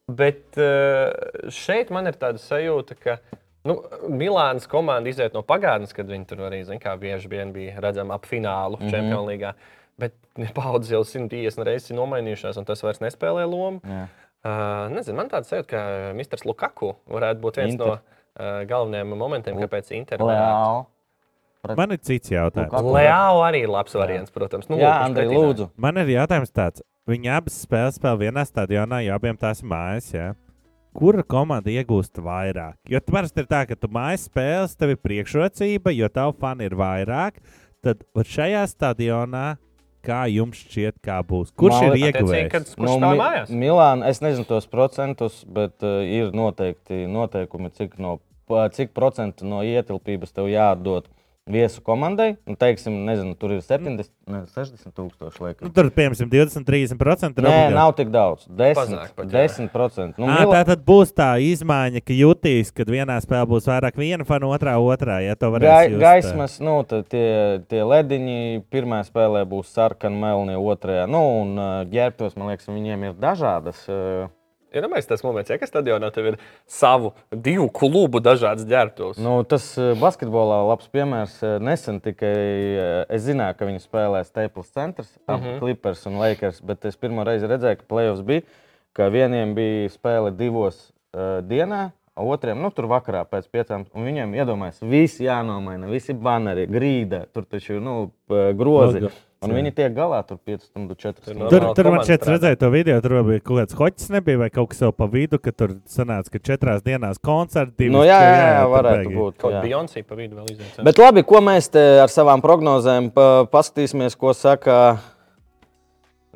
Bet 0.07 0.55
uh, 0.63 1.11
šeit 1.51 1.91
man 1.91 2.07
ir 2.07 2.15
tāda 2.19 2.39
sajūta, 2.39 2.95
ka 3.03 3.17
nu, 3.67 3.81
Milānas 4.07 4.69
komanda 4.71 5.11
iziet 5.11 5.35
no 5.35 5.43
pagātnes, 5.43 5.91
kad 5.95 6.07
viņi 6.07 6.29
tur 6.29 6.45
arī, 6.47 6.61
zin, 6.67 6.79
bieži 6.79 7.31
vien 7.31 7.51
bija 7.55 7.81
redzama 7.83 8.15
ap 8.15 8.29
finālu 8.29 8.79
mm. 8.79 8.85
-hmm. 8.85 8.95
Champions 8.95 9.27
League. 9.27 9.53
Bet 9.97 10.15
paudzes 10.55 10.93
jau 10.95 11.03
150 11.03 11.67
reizes 11.67 11.91
ir 11.91 11.99
nomainījušās, 11.99 12.57
un 12.57 12.65
tas 12.65 12.83
vairs 12.83 13.03
nespēlē 13.03 13.43
lomu. 13.43 13.81
Jā. 13.83 14.07
Uh, 14.47 14.87
nezinu, 14.93 15.17
man 15.17 15.27
tāds 15.27 15.49
sajūta, 15.51 15.67
ka 15.67 15.81
Mr. 16.15 16.45
Lukaku 16.45 16.95
varētu 17.09 17.43
būt 17.43 17.57
viens 17.59 17.73
Inter. 17.73 17.87
no 17.87 18.16
galvenajiem 18.69 19.15
momentiem, 19.17 19.57
kāpēc 19.63 19.91
Inter 19.97 20.21
varētu. 20.21 20.85
Leāli. 21.67 21.77
Man 21.77 21.91
ir 21.91 21.99
cits 22.05 22.31
jautājums. 22.31 22.71
Lukaku. 22.71 22.93
Leāo 22.95 23.39
arī 23.43 23.63
ir 23.65 23.71
labs 23.73 23.95
variants, 23.97 24.31
protams. 24.31 24.69
Nu, 24.71 24.77
Jā, 24.79 24.93
Andrej, 25.03 25.33
lūdzu. 25.33 25.69
Man 25.75 25.97
ir 25.99 26.13
jautājums 26.13 26.53
tāds. 26.55 26.83
Viņi 27.07 27.31
abas 27.33 27.57
spēles 27.65 27.97
spēlē 27.99 28.27
vienā 28.27 28.43
stadionā, 28.47 29.01
jau 29.03 29.15
abiem 29.17 29.35
tās 29.39 29.61
mājas. 29.63 30.07
Jā. 30.13 30.29
Kura 30.97 31.23
komanda 31.27 31.69
iegūst 31.71 32.19
vairāk? 32.23 32.77
Jo 32.89 32.99
parasti 33.05 33.43
ir 33.43 33.47
tā, 33.51 33.65
ka 33.69 33.75
tu 33.75 33.89
mājas 33.91 34.25
spēles, 34.29 34.75
tev 34.79 34.95
ir 34.95 34.99
priekšrocība, 35.03 35.91
jo 35.95 36.07
tavu 36.09 36.35
fani 36.39 36.67
ir 36.69 36.75
vairāk. 36.79 37.41
Tad 37.85 38.01
šajā 38.15 38.63
stadionā, 38.71 39.57
kā 40.07 40.23
jums 40.31 40.61
šķiet, 40.65 40.97
kā 41.03 41.19
būs? 41.27 41.51
Kurš 41.59 41.77
Man 41.77 41.89
ir 41.97 42.07
ieguvējis? 42.09 42.51
kad 42.51 42.71
kurš 42.73 42.93
stāv 42.95 43.13
Mi- 43.13 43.21
mājās? 43.21 43.51
Milāna, 43.65 44.07
es 44.09 44.23
nezinu 44.23 44.47
tos 44.49 44.67
procentus, 44.71 45.43
bet 45.45 45.83
uh, 45.85 45.99
ir 46.03 46.31
noteikti 46.35 47.03
noteikumi, 47.11 47.71
cik, 47.77 47.99
no, 48.01 48.17
cik 48.47 48.93
procentu 48.95 49.45
no 49.45 49.61
ietilpības 49.63 50.33
tev 50.33 50.47
jāatdod 50.51 51.07
viesu 51.47 51.79
komandai. 51.79 52.33
Nu, 52.43 52.57
teiksim, 52.59 52.91
nezinu, 53.07 53.31
tur 53.39 53.53
ir 53.55 53.61
70, 53.63 54.09
ne, 54.27 54.41
60 54.51 54.91
tūkstoši. 54.91 55.39
Nu, 55.39 55.45
Laikam. 55.45 55.69
tur, 55.71 55.87
piemēram, 55.95 56.27
20, 56.27 56.65
30%. 56.67 57.39
ir 57.39 57.45
Nē, 57.45 57.53
obligāti. 57.53 57.73
nav 57.77 57.93
tik 57.95 58.09
daudz. 58.11 58.43
10, 58.51 58.75
Mazāk 58.81 59.13
pat, 59.15 59.29
jā. 59.31 59.45
10%. 59.47 60.17
Nu, 60.19 60.25
Ā, 60.27 60.41
Mila- 60.41 60.57
tā 60.57 60.65
tad 60.73 60.83
būs 60.83 61.13
tā 61.15 61.29
izmaiņa, 61.39 62.03
ka 62.03 62.11
jutīs, 62.19 62.73
kad 62.75 62.91
vienā 62.91 63.15
spēlē 63.23 63.47
būs 63.47 63.69
vairāk 63.71 63.95
viena 63.95 64.25
fana, 64.27 64.45
otrā 64.51 64.75
otrā. 64.75 65.21
Ja 65.23 65.35
to 65.39 65.47
varēs 65.55 65.71
Gai, 65.71 65.87
just, 65.87 66.01
gaismas, 66.03 66.59
nu, 66.59 66.83
tad 66.83 67.07
tie, 67.07 67.63
tie 67.71 67.79
lediņi 67.79 68.65
pirmā 68.69 68.99
spēlē 69.07 69.45
būs 69.47 69.71
sarkani, 69.71 70.19
melni, 70.19 70.59
otrajā. 70.59 71.07
Nu, 71.07 71.23
un 71.45 71.55
ģērbtos, 71.87 72.35
man 72.35 72.51
liekas, 72.51 72.67
viņiem 72.67 73.07
ir 73.07 73.13
dažādas. 73.23 73.87
Uh, 73.87 74.27
Ir 74.75 74.83
ja 74.83 75.01
tas 75.07 75.23
moments, 75.23 75.49
ja, 75.49 75.57
ka 75.57 75.65
stadionā 75.69 76.09
tev 76.13 76.25
ir 76.33 76.37
savu 76.67 77.13
divu 77.31 77.69
klubu 77.71 78.19
dažādas 78.19 78.65
ģērbtuves. 78.67 79.17
nu, 79.23 79.43
tas 79.47 79.69
uh, 79.79 79.93
basketbolā 79.99 80.59
labs 80.67 80.89
piemērs. 80.91 81.37
Uh, 81.43 81.57
Nesen 81.63 82.01
tikai 82.03 82.33
uh, 82.75 83.05
es 83.09 83.23
zināju, 83.23 83.55
ka 83.57 83.65
viņi 83.69 83.83
spēlē 83.85 84.23
Staples 84.27 84.71
centrs, 84.75 85.13
uh 85.27 85.37
Mhm. 85.37 85.43
-huh. 85.45 85.59
Clippers 85.59 86.05
un 86.05 86.17
Lakers, 86.19 86.61
bet 86.61 86.85
es 86.85 86.95
pirmo 86.97 87.23
reizi 87.23 87.47
redzēju, 87.47 87.77
ka 87.77 87.83
playoffs 87.87 88.21
bija, 88.21 88.41
ka 88.93 89.09
vieniem 89.09 89.55
bija 89.55 89.89
spēle 89.89 90.31
divos 90.35 90.91
uh, 91.13 91.41
dienā. 91.47 91.91
Otriem, 92.17 92.57
nu, 92.61 92.71
tur 92.71 92.85
vakarā 92.85 93.25
pēc 93.29 93.45
piecām, 93.53 93.85
un 93.93 94.03
viņiem 94.03 94.33
iedomājas, 94.33 94.79
visi 94.81 95.23
jānomaina, 95.27 95.85
visi 95.87 96.13
baneri, 96.13 96.65
grīda, 96.67 97.25
tur 97.33 97.45
taču 97.45 97.73
ir 97.73 97.81
nu, 97.81 98.11
grozi. 98.57 98.99
Logo. 98.99 99.13
Un 99.45 99.51
viņi 99.53 99.69
tiek 99.77 99.93
galā 99.93 100.23
tur 100.25 100.39
5 100.41 100.63
stundu, 100.65 100.95
4 100.97 101.21
Tur. 101.21 101.65
Tur, 101.77 101.89
man 101.93 102.01
strādā. 102.01 102.31
redzēju 102.33 102.57
to 102.57 102.69
video, 102.73 102.95
tur 103.05 103.13
bija 103.27 103.43
kaut 103.45 103.59
kāds 103.59 103.75
hoķis, 103.77 104.07
nebija 104.15 104.39
vai 104.41 104.47
kaut 104.53 104.71
kas 104.71 104.81
jau 104.81 104.89
pa 104.97 105.05
vidu, 105.11 105.37
ka 105.37 105.53
tur 105.53 105.75
sanāca, 105.93 106.31
ka 106.33 106.41
četrās 106.49 106.81
dienās 106.85 107.21
koncerti. 107.21 107.91
Nu, 107.93 108.01
jā, 108.07 108.17
jā, 108.17 108.31
jā, 108.33 108.63
tur 108.63 108.73
varētu 108.73 109.13
būt. 109.13 109.37
Kaut 109.43 109.53
jā. 109.53 109.59
kā 109.59 109.67
Beyoncé 109.67 110.03
pa 110.07 110.17
vidu 110.17 110.39
vēl 110.39 110.49
izdevies. 110.55 110.81
Bet 110.89 111.03
labi, 111.03 111.25
ko 111.29 111.43
mēs 111.45 111.69
te 111.69 111.85
ar 112.01 112.13
savām 112.13 112.41
prognozēm 112.41 113.11
pa, 113.13 113.27
paskatīsimies, 113.53 114.17
ko 114.17 114.33
saka. 114.33 114.79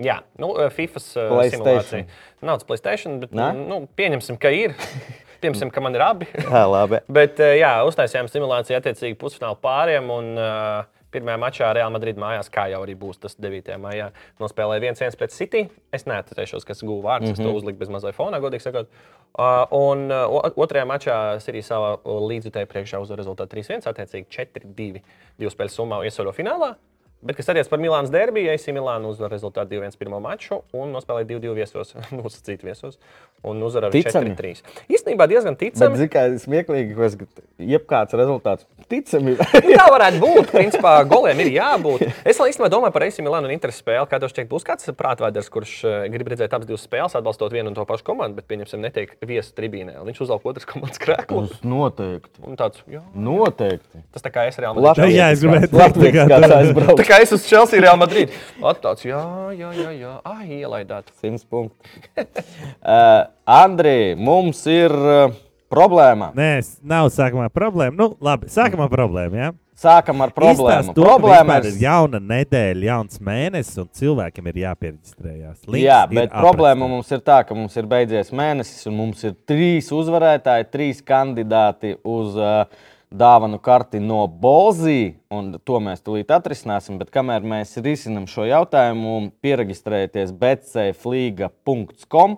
Jā, 0.01 0.21
nu, 0.37 0.53
eh, 0.61 0.69
FIFA 0.69 1.01
PlayStation. 1.01 1.57
simulācija. 1.57 2.05
Nav 2.45 2.61
tas 2.61 2.69
Playstation, 2.69 3.19
bet 3.25 3.33
Nē? 3.33 3.49
nu, 3.65 3.81
pieņemsim, 3.97 4.37
ka 4.41 4.53
ir. 4.53 4.77
pieņemsim, 5.41 5.73
ka 5.73 5.81
man 5.81 5.97
ir 5.97 6.05
abi. 6.05 6.29
Jā, 6.37 6.63
labi. 6.69 7.01
Bet 7.09 7.41
eh, 7.41 7.57
jā, 7.63 7.79
uztaisījām 7.89 8.29
simulāciju 8.29 8.77
attiecīgi 8.77 9.17
pusfināla 9.17 9.57
pāriem. 9.61 10.09
Un, 10.13 10.33
uh, 10.37 11.00
Pirmajā 11.11 11.39
mačā 11.41 11.69
Real 11.75 11.91
Madrid 11.91 12.19
mājās, 12.19 12.49
kā 12.53 12.67
jau 12.71 12.81
arī 12.85 12.95
būs 12.99 13.19
tas 13.19 13.35
9. 13.35 13.73
maijā, 13.83 14.11
nospēlēja 14.39 14.93
1-1 14.93 15.17
pret 15.19 15.35
City. 15.35 15.65
Es 15.91 16.07
neatcerēšos, 16.07 16.67
kas 16.67 16.83
guva 16.85 17.09
vārdus. 17.09 17.31
Mm 17.31 17.35
-hmm. 17.35 17.47
Es 17.47 17.51
to 17.51 17.57
uzliku 17.57 17.79
bez 17.79 17.89
mazliet 17.89 18.15
fonā, 18.15 18.39
godīgi 18.39 18.67
sakot. 18.67 18.87
Uh, 19.31 19.65
un 19.71 20.11
uh, 20.11 20.51
otrajā 20.55 20.85
mačā 20.85 21.39
Sirija 21.39 21.63
savā 21.63 21.91
līdzjutēju 22.03 22.67
priekšā 22.67 22.99
uzvar 22.99 23.19
rezultātu 23.19 23.55
3-1, 23.55 23.87
attiecīgi 23.87 24.27
4-2. 24.27 25.01
Divu 25.39 25.51
spēļu 25.51 25.69
summā 25.69 26.03
iesauļo 26.05 26.33
finālā. 26.35 26.75
Bet, 27.21 27.35
kas 27.37 27.49
attiecas 27.53 27.69
par 27.69 27.77
Milānas 27.77 28.09
derbiju, 28.09 28.49
AC 28.49 28.65
Milāna 28.73 29.05
uzvar 29.11 29.29
rezultātu 29.29 29.75
2-1 29.77 29.93
pirmo 30.01 30.17
maču 30.23 30.63
un 30.73 30.89
nospēlēja 30.95 31.27
2-2 31.35 31.51
viesos, 31.59 31.91
nosacīt 32.17 32.63
viesos. 32.65 32.97
Un 33.45 33.57
uzvar 33.65 33.87
ar 33.87 33.93
Ticami. 33.93 34.35
4-3. 34.37 34.59
Īstenībā 34.93 35.25
diezgan 35.29 35.55
Bet, 35.57 35.73
ticami. 35.73 35.97
zini, 35.97 36.09
kā 36.13 36.23
smieklīgi, 36.43 36.93
ka 36.93 37.07
es- 37.07 37.15
jebkāds 37.57 38.13
rezultāts 38.17 38.65
ticami. 38.89 39.33
Nu, 39.65 39.73
tā 39.77 39.85
varētu 39.89 40.19
būt. 40.21 40.51
Principā 40.57 40.91
goliem 41.09 41.39
ir 41.45 41.49
jābūt. 41.55 42.03
Es 42.25 42.37
īstenībā 42.41 42.69
domāju 42.73 42.93
par 42.93 43.05
AC 43.07 43.17
Milānu 43.25 43.49
un 43.49 43.53
Interes 43.55 43.79
spēli. 43.81 44.05
Kā 44.11 44.19
tev 44.21 44.29
šķiet, 44.33 44.49
būs 44.51 44.65
kāds 44.67 44.89
prātvēders, 44.97 45.49
kurš 45.53 45.73
eh, 45.89 46.05
grib 46.13 46.29
redzēt 46.33 46.53
abas 46.53 46.69
divas 46.69 46.85
spēles, 46.85 47.15
atbalstot 47.17 47.53
vienu 47.55 47.69
un 47.73 47.77
to 47.77 47.85
pašu 47.89 48.05
komandu, 48.11 48.37
bet, 48.41 48.45
pieņemsim, 48.51 48.81
netiek 48.85 49.15
viesu 49.25 49.53
tribīnē. 49.57 49.97
un 50.01 50.09
Viņš 50.11 50.21
uzvelk 50.27 50.45
otras 50.53 50.67
komandas 50.69 51.01
krēklu. 51.01 51.45
Tas 51.49 51.65
noteikti. 51.65 52.43
Un 52.45 52.57
tāds, 52.61 52.81
jā, 52.89 53.01
Noteikti. 53.17 54.03
tas 54.13 54.25
tā 54.25 54.33
kā 54.33 54.45
es 54.49 54.57
reāli 54.61 54.85
Latvijas 54.85 55.17
Jā, 55.17 55.31
es 55.33 55.41
gribēju 55.45 55.65
teikt, 55.65 55.79
Latvijas 55.81 56.13
tā 56.13 56.27
kā 56.29 56.39
kāds 56.45 56.93
tu- 57.01 57.09
kā 57.11 57.19
es 57.23 57.33
uz 57.35 57.45
Chelsea 57.47 57.83
Real 57.83 57.99
Madrid. 57.99 58.33
Attāds, 58.63 59.05
jā, 59.07 59.21
jā, 59.57 59.71
jā, 59.75 59.91
jā. 59.99 60.17
Ai, 60.27 60.61
ielaidāt. 60.61 61.11
100 61.21 61.47
punkti. 61.51 61.95
uh, 62.23 63.25
Andrija, 63.45 64.15
mums 64.19 64.63
ir 64.71 64.95
uh, 64.95 65.33
problēma. 65.71 66.31
Nē, 66.37 66.53
nav 66.87 67.11
sākumā 67.13 67.49
problēma. 67.53 67.97
Nu, 67.97 68.13
labi, 68.23 68.51
sākumā 68.51 68.87
problēma. 68.91 69.43
Ja? 69.43 69.51
Sākam 69.81 70.19
ar 70.21 70.29
problēmu. 70.35 70.93
To, 70.93 71.01
ka 71.01 71.07
Problēma 71.07 71.55
ir 71.63 71.79
jauna 71.81 72.19
nedēļa, 72.21 72.83
jauns 72.85 73.21
mēnesis, 73.23 73.79
un 73.81 73.87
cilvēkiem 73.97 74.49
ir 74.51 74.59
jāpiereģistrējas. 74.61 75.63
Jā, 75.79 76.03
bet 76.11 76.33
problēma 76.35 76.89
mums 76.91 77.09
ir 77.15 77.23
tā, 77.25 77.39
ka 77.47 77.57
mums 77.57 77.77
ir 77.79 77.87
beidzies 77.89 78.29
mēnesis, 78.35 78.85
un 78.91 78.99
mums 78.99 79.23
ir 79.25 79.33
trīs 79.49 79.89
uzvarētāji, 79.95 80.69
trīs 80.69 81.01
kandidāti 81.07 81.95
uz 82.05 82.37
uh, 82.37 82.83
dāvanu 83.11 83.59
karti 83.61 83.99
no 83.99 84.27
Bolzī. 84.27 85.15
un 85.31 85.59
To 85.63 85.79
mēs 85.83 86.01
tūlīt 86.03 86.31
atrisināsim. 86.31 86.97
Bet 87.01 87.11
kamēr 87.11 87.41
mēs 87.43 87.77
risinām 87.83 88.27
šo 88.27 88.45
jautājumu, 88.47 89.31
pierakstieties 89.43 90.31
betseiflīga.com. 90.31 92.37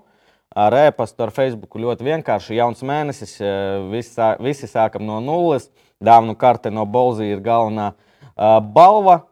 Ar 0.53 0.73
e-pastu, 0.77 1.23
ar 1.25 1.31
Facebook 1.33 1.79
ļoti 1.81 2.05
vienkārši. 2.05 2.59
Jauns 2.59 2.83
mēnesis, 2.85 3.39
eh, 3.41 3.81
visi, 3.89 4.21
visi 4.39 4.67
sākam 4.69 5.01
no 5.01 5.19
nulles. 5.19 5.69
Dāvanu 6.03 6.35
karte 6.37 6.69
no 6.69 6.85
Bolzī 6.85 7.31
ir 7.31 7.39
galvenā 7.39 7.93
uh, 7.93 8.59
balva. 8.59 9.23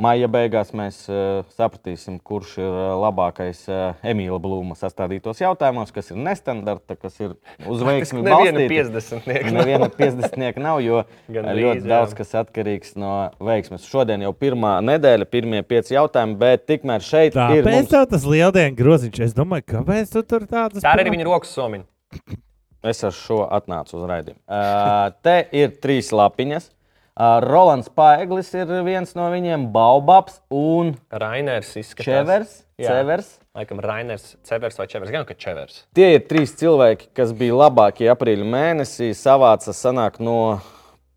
Maija 0.00 0.28
beigās 0.32 0.70
mēs 0.76 1.02
uh, 1.10 1.42
sapratīsim, 1.56 2.16
kurš 2.24 2.54
ir 2.60 2.68
uh, 2.68 2.94
labākais 3.02 3.62
uh, 3.68 3.98
Emīļa 4.06 4.38
Blūma 4.40 4.76
sastādītos 4.78 5.42
jautājumos, 5.42 5.92
kas 5.92 6.10
ir 6.12 6.20
nestandarta, 6.24 6.96
kas 6.96 7.18
ir 7.20 7.34
uz 7.68 7.84
veiksmi 7.88 8.24
Neviena 8.24 8.64
balstīti. 8.64 8.78
50. 9.28 9.50
Neviena 9.56 9.90
50 9.92 10.60
nav, 10.64 10.80
jo 10.84 11.02
Gan 11.34 11.50
ļoti 11.52 11.60
drīz, 11.60 11.84
jā. 11.84 11.92
daudz 11.92 12.16
kas 12.18 12.32
atkarīgs 12.42 12.96
no 13.00 13.14
veiksmes. 13.50 13.84
Šodien 13.90 14.24
jau 14.24 14.32
pirmā 14.36 14.78
nedēļa, 14.88 15.28
pirmie 15.30 15.62
pieci 15.68 15.96
jautājumi, 15.98 16.38
bet 16.40 16.66
tikmēr 16.70 17.04
šeit 17.04 17.34
ir. 17.34 17.40
Tāpēc 17.40 17.76
Mums... 17.76 17.92
tev 17.92 18.08
tas 18.14 18.28
lieldienu 18.28 18.78
groziņš. 18.80 19.24
Es 19.28 19.36
domāju, 19.36 19.68
kāpēc 19.76 20.16
tu 20.16 20.24
tur 20.24 20.48
tādas 20.48 20.84
Tā 20.86 20.96
ir 20.96 21.04
arī 21.04 21.16
viņa 21.18 21.28
rokas 21.28 21.52
somiņa. 21.56 21.86
Es 22.90 23.02
ar 23.04 23.12
šo 23.12 23.42
atnācu 23.52 23.98
uz 23.98 24.04
raidījumu. 24.08 24.40
Uh, 24.48 25.10
te 25.20 25.42
ir 25.52 25.74
trīs 25.84 26.08
lapiņas. 26.16 26.70
Rolands 27.44 27.90
Paeglis 27.92 28.48
ir 28.56 28.70
viens 28.86 29.12
no 29.18 29.26
viņiem, 29.32 29.68
Baubabs 29.74 30.38
un 30.48 30.94
Rainers 31.12 31.74
izskatās. 31.76 32.06
Čevers. 32.06 32.54
Jā. 32.80 32.94
Čevers. 32.94 33.34
Laikam 33.56 33.82
Rainers, 33.84 34.36
Cevers 34.46 34.78
vai 34.80 34.86
Čevers. 34.88 35.12
Gan, 35.12 35.26
ka 35.28 35.36
Čevers. 35.36 35.82
Tie 35.96 36.14
ir 36.14 36.24
trīs 36.30 36.54
cilvēki, 36.56 37.10
kas 37.18 37.34
bija 37.36 37.58
labākie 37.66 38.08
aprīļa 38.12 38.46
mēnesī. 38.48 39.10
Savāca 39.18 39.74
sanāk 39.76 40.16
no, 40.22 40.60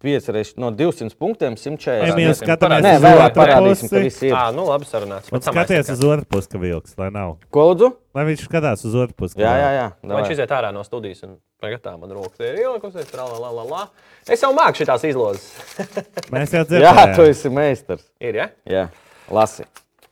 piecreiz, 0.03 0.51
no 0.59 0.69
200 0.75 1.15
punktiem 1.19 1.55
140. 1.59 2.11
Emīls 2.11 2.41
Nē, 2.41 2.45
skatāmies 2.45 2.83
Nē, 2.83 2.91
uz 2.99 3.05
vēlāk 3.05 3.37
parādīsim, 3.37 3.89
ka 3.91 4.01
visi 4.03 4.27
ir. 4.29 4.35
Ah, 4.37 4.49
nu 4.55 4.65
labi 4.67 4.87
sarunāts. 4.89 5.31
Un 5.33 5.43
skaties 5.45 5.89
uz 5.95 6.03
otru 6.05 6.27
pusi, 6.35 6.49
ka 6.51 6.61
vilks, 6.61 6.97
lai 6.99 7.07
nav. 7.15 7.37
Ko 7.55 7.65
lūdzu? 7.71 7.89
Lai 8.13 8.25
viņš 8.27 8.43
skatās 8.49 8.83
uz 8.85 8.97
otru 9.05 9.15
pusi. 9.23 9.39
Jā, 9.41 9.53
jā, 9.61 9.69
jā. 9.79 9.85
Viņš 10.11 10.33
iziet 10.35 10.51
ārā 10.59 10.73
no 10.75 10.83
studijas 10.85 11.23
un 11.25 11.37
tagad 11.63 11.81
tā 11.85 11.95
man 11.97 12.11
roka 12.13 12.43
ir 12.43 12.59
ielikusies. 12.65 13.07
trā, 13.09 13.25
la, 13.31 13.39
la, 13.39 13.53
la, 13.61 13.63
la. 13.71 13.85
Es 14.27 14.43
jau 14.43 14.51
māku 14.53 14.83
šitās 14.83 15.07
izlozes. 15.09 15.47
Mēs 16.35 16.53
jau 16.53 16.61
Jā, 16.61 16.67
dzirdējām. 16.73 17.15
tu 17.17 17.25
esi 17.31 17.53
meistars. 17.53 18.05
ir, 18.21 18.41
ja? 18.43 18.49
Jā, 18.69 18.85
lasi. 19.31 19.65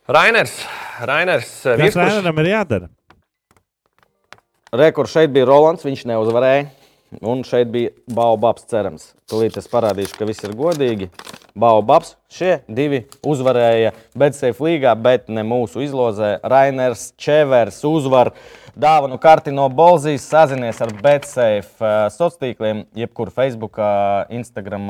Rainers. 0.08 0.56
Rainers. 1.06 1.52
Kas 1.62 1.94
Rainam 2.00 2.40
ir 2.42 2.50
jādara? 2.56 2.88
Rekords 4.72 5.12
šeit 5.12 5.32
bija 5.32 5.44
Rolands, 5.48 5.84
viņš 5.84 6.06
neuzvarēja. 6.08 6.64
Un 7.20 7.42
šeit 7.44 7.68
bija 7.72 7.92
Baubabs 8.08 8.64
cerams. 8.70 9.10
Tūlīt 9.28 9.58
es 9.60 9.68
parādīšu, 9.68 10.16
ka 10.16 10.28
viss 10.28 10.44
ir 10.46 10.54
godīgi. 10.56 11.10
Baubabs 11.52 12.14
šie 12.32 12.62
divi 12.72 13.02
uzvarēja 13.28 13.92
Betseif 14.16 14.62
līgā, 14.64 14.94
bet 14.96 15.28
ne 15.28 15.44
mūsu 15.44 15.82
izlozē. 15.84 16.38
Rainers 16.48 17.10
Čevers 17.20 17.82
uzvar 17.84 18.32
dāvanu 18.72 19.20
karti 19.20 19.52
no 19.52 19.68
Bolzijas. 19.68 20.24
Sazinies 20.32 20.80
ar 20.80 20.94
Betseif 21.04 21.74
uh, 21.82 22.06
sociāliem 22.14 22.86
jebkur 22.96 23.32
Facebook, 23.34 23.76
Instagram 24.32 24.88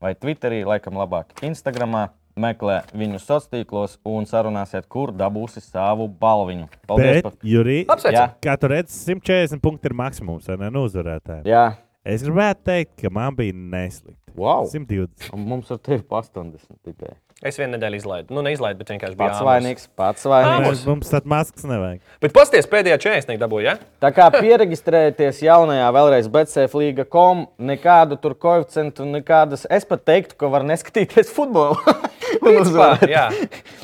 vai 0.00 0.14
Twitterī, 0.14 0.62
laikam 0.64 0.96
labāk 0.96 1.44
Instagram. 1.44 2.06
Meklē 2.38 2.78
viņu 2.94 3.18
sociālos 3.20 3.48
tīklos 3.52 3.96
un 4.06 4.24
sarunāsiet, 4.30 4.86
kur 4.88 5.10
dabūsi 5.12 5.60
savu 5.64 6.06
balviņu. 6.08 6.68
Paldies! 6.86 7.18
Bet, 7.18 7.26
par- 7.28 7.36
Jurī. 7.42 7.80
Jā. 8.14 8.28
kā 8.40 8.54
tu 8.60 8.70
redzi, 8.70 8.94
140 9.10 9.60
punkti 9.64 9.90
ir 9.90 9.94
maksimums, 9.98 10.46
vai 10.48 10.56
ne? 10.62 10.70
Nu, 10.70 10.86
uzvarētājiem. 10.88 11.44
Jā, 11.50 11.66
Es 12.08 12.22
gribētu 12.24 12.62
teikt, 12.64 12.92
ka 13.02 13.10
man 13.12 13.34
bija 13.36 13.52
neslikti. 13.52 14.16
wow! 14.38 14.64
120. 14.70 15.28
Un 15.34 15.42
mums 15.50 15.68
ar 15.74 15.78
tevi 15.84 16.00
pa 16.08 16.22
80 16.22 16.78
tikai. 16.86 17.10
Es 17.38 17.54
vienu 17.54 17.76
nedēļu 17.76 18.00
izlaidu. 18.00 18.34
Nu, 18.34 18.42
neizlaidu, 18.42 18.80
bet 18.80 18.88
vienkārši 18.90 19.14
biju 19.14 19.30
Pats 19.30 19.42
vainīgs, 19.46 19.84
pats 19.94 20.24
vainīgs. 20.26 20.56
Āmurs. 20.56 20.80
Mēs, 20.80 20.88
mums 20.90 21.12
tādas 21.12 21.30
maskas 21.30 21.68
nevajag. 21.70 22.00
Bet 22.24 22.32
pasties 22.34 22.66
pēdējā 22.66 22.96
čēsnieka 23.04 23.38
dabūja, 23.44 23.76
ja? 23.76 23.90
Tā 24.02 24.10
kā 24.16 24.26
pierakstieties 24.34 25.44
jaunajā, 25.46 25.84
vēlreiz 25.94 26.26
betseiflīga.com, 26.34 27.44
nekādu 27.70 28.18
tur 28.18 28.34
koeficientu, 28.42 29.06
nekādas. 29.06 29.68
Es 29.70 29.86
pat 29.86 30.02
teiktu, 30.10 30.34
ka 30.40 30.50
var 30.50 30.66
neskatīties 30.66 31.30
futbolu. 31.36 31.78
Principā, 32.42 32.90
jā, 33.08 33.28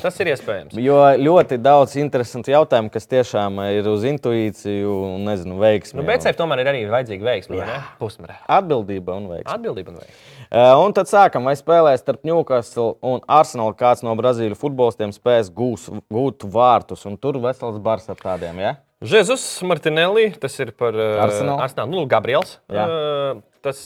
tas 0.01 0.19
ir 0.19 0.33
iespējams. 0.33 0.75
Jo 0.83 0.99
ļoti 1.17 1.57
daudz 1.63 1.95
interesantu 2.01 2.51
jautājumu, 2.51 2.91
kas 2.93 3.07
tiešām 3.09 3.63
ir 3.71 3.87
uz 3.89 4.03
intuīciju 4.11 4.99
un, 5.15 5.25
nezinu, 5.31 5.57
veiksmi. 5.63 6.01
Nu, 6.01 6.05
bet 6.07 6.27
sev 6.27 6.35
tomēr 6.37 6.61
ir 6.65 6.73
arī 6.73 6.83
vajadzīga 6.91 7.31
veiksme? 7.31 7.63
Pusmērā. 8.03 8.41
Atbildība 8.59 9.15
un 9.15 9.31
veiksme. 9.31 9.55
Atbildība 9.55 9.95
un 9.95 10.03
veiksme. 10.03 10.44
Uh, 10.55 10.71
un 10.85 10.93
tad 10.95 11.09
sākam, 11.11 11.43
vai 11.43 11.51
spēlēs 11.59 11.99
starp 11.99 12.21
Newcastle 12.23 12.93
un 13.03 13.19
Arsenalu 13.27 13.73
kāds 13.75 14.05
no 14.07 14.13
Brazīļu 14.15 14.55
futbolistiem 14.55 15.11
spēs 15.11 15.49
gūs, 15.51 15.89
gūt 16.07 16.45
vārtus. 16.47 17.03
Un 17.09 17.17
tur 17.19 17.41
vesels 17.43 17.81
bars 17.83 18.07
ar 18.13 18.21
tādiem. 18.21 18.61
Ja? 18.63 18.71
Jēzus 19.03 19.43
Martinelli, 19.67 20.29
tas 20.39 20.55
ir 20.63 20.71
par 20.79 20.95
uh, 20.95 21.17
Arsenal. 21.25 21.59
Arsenal, 21.65 21.91
nu, 21.91 22.05
Gabriels. 22.07 22.55
Jā. 22.71 22.87
Uh, 22.87 23.43
tas 23.65 23.83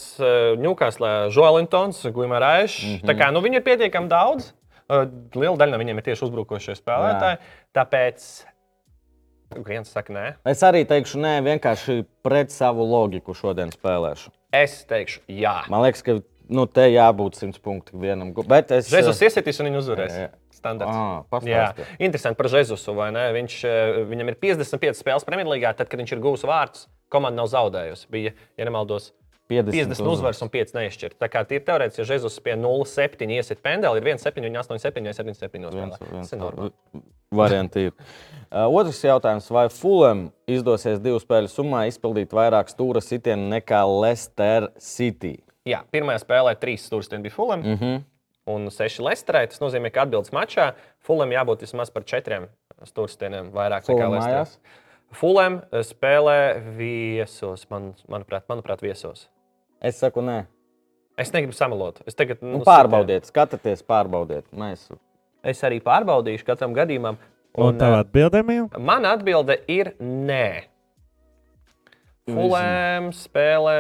Newcastle, 0.62 1.10
Joelintons, 1.34 2.04
Guimā 2.14 2.38
Raišs. 2.44 2.78
Mm. 2.84 2.94
-hmm. 2.94 3.10
Tā 3.10 3.18
kā 3.18 3.34
nu, 3.34 3.42
viņi 3.42 3.62
ir 3.62 3.66
pietiekami 3.66 4.12
daudz. 4.12 4.54
Liela 4.90 5.58
daļa 5.58 5.74
no 5.74 5.82
viņiem 5.82 5.98
ir 5.98 6.06
tieši 6.06 6.26
uzbrukošie 6.28 6.78
spēlētāji. 6.78 7.42
Tāpēc 7.74 8.30
viens 9.66 9.90
saka, 9.90 10.14
nē. 10.14 10.26
Es 10.46 10.62
arī 10.66 10.86
teikšu, 10.86 11.18
nē, 11.22 11.40
vienkārši 11.46 12.04
pret 12.26 12.54
savu 12.54 12.86
loģiku 12.86 13.34
šodien 13.34 13.74
spēlēšu. 13.74 14.34
Es 14.54 14.84
teikšu, 14.90 15.22
jā. 15.30 15.62
Man 15.70 15.84
liekas, 15.86 16.02
ka 16.06 16.20
nu, 16.50 16.66
te 16.66 16.88
jābūt 16.90 17.38
100 17.40 17.62
punktu 17.64 18.00
vienam. 18.02 18.34
Bet 18.50 18.72
es. 18.76 18.90
Jēzus 18.92 19.22
iesitīs 19.26 19.62
un 19.62 19.70
viņi 19.70 19.82
uzvarēs. 19.84 20.16
Jā, 20.16 20.28
jā. 20.28 20.30
Standarts. 20.60 20.92
Ah, 20.92 21.46
Jā, 21.48 21.70
interesanti 22.04 22.36
par 22.36 22.50
Jēzusu. 22.52 22.92
Viņš, 22.92 23.56
eh, 23.70 24.02
viņam 24.10 24.34
ir 24.34 24.36
55 24.42 25.00
spēles 25.00 25.24
Premjerlīgā, 25.24 25.72
tad, 25.78 25.88
kad 25.88 26.02
viņš 26.02 26.18
ir 26.18 26.20
guvis 26.20 26.44
vārdus, 26.44 26.88
komanda 27.10 27.40
nav 27.40 27.48
zaudējusi. 27.48 28.10
Bija, 28.12 28.34
ja 28.58 28.66
nemaldos, 28.68 29.14
50 29.50 30.06
uzvaras 30.06 30.42
un 30.46 30.50
5 30.54 30.76
neizšķirt. 30.78 31.16
Tā 31.18 31.30
kā 31.32 31.42
ir 31.50 31.64
teorētiski, 31.66 32.04
ja 32.04 32.12
Jēzus 32.12 32.38
pie 32.44 32.54
0,7 32.54 33.32
iesit 33.34 33.64
pendeli, 33.66 33.98
ir 33.98 34.12
1,7, 34.12 34.44
viņa 34.46 34.62
8,7, 34.62 35.14
7,7 35.16 35.72
Viens, 35.74 35.96
nospēlē. 35.96 36.12
viens 36.12 36.30
Tas 36.30 36.34
ir 36.34 36.40
normāli. 36.44 36.72
varianti 37.32 37.86
ir. 37.88 37.94
Otrs 38.52 39.02
jautājums. 39.02 39.50
Vai 39.50 39.68
Fulham 39.74 40.32
izdosies 40.50 41.02
divu 41.02 41.18
spēļu 41.24 41.50
summā 41.50 41.88
izpildīt 41.90 42.30
vairāk 42.30 42.70
stūra 42.70 43.02
sitienu 43.02 43.50
nekā 43.50 43.82
Leicester 44.02 44.70
City? 44.78 45.40
Jā, 45.70 45.84
pirmajā 45.94 46.24
spēlē 46.24 46.56
3 46.60 46.78
stūrsteni 46.88 47.26
bija 47.26 47.36
Fulham 47.36 47.64
Mm 47.64 47.78
-hmm. 47.78 48.04
un 48.50 48.70
6 48.74 49.00
Leicesterē. 49.06 49.48
Tas 49.48 49.62
nozīmē, 49.62 49.92
ka 49.92 50.02
atbildes 50.02 50.32
mačā 50.32 50.74
Fulham 51.00 51.30
jābūt 51.30 51.62
vismaz 51.62 51.90
par 51.94 52.04
4 52.04 52.48
stūrstieniem 52.86 53.52
vairāk 53.52 53.84
nekā 53.84 53.86
Fulham 53.86 54.12
Leicesterē. 54.12 54.40
mājās? 54.40 54.58
Fulham 55.12 55.62
spēlē 55.74 56.62
viesos, 56.78 57.70
man, 57.70 57.94
manuprāt, 58.08 58.44
manuprāt, 58.50 58.82
viesos. 58.82 59.30
Es 59.82 60.00
saku, 60.00 60.22
nē. 60.22 60.46
Es 61.18 61.34
negribu 61.34 61.54
samalot. 61.54 62.02
Es 62.08 62.16
tagad 62.16 62.42
Nu, 62.42 62.60
pārbaudiet, 62.60 63.26
skatieties, 63.26 63.84
pārbaudiet. 63.84 64.46
Mēs 64.56 64.92
Es 65.44 65.64
arī 65.64 65.80
pārbaudīšu 65.84 66.46
katram 66.48 66.74
gadījumam. 66.76 67.18
Un 67.58 67.74
Un, 67.74 67.78
tā 67.80 67.90
atbildēm 68.04 68.52
jau? 68.54 68.68
Mana 68.80 69.14
atbilde 69.16 69.58
ir 69.68 69.94
nē. 70.00 70.69
Fulēm 72.36 73.12
spēlē 73.16 73.80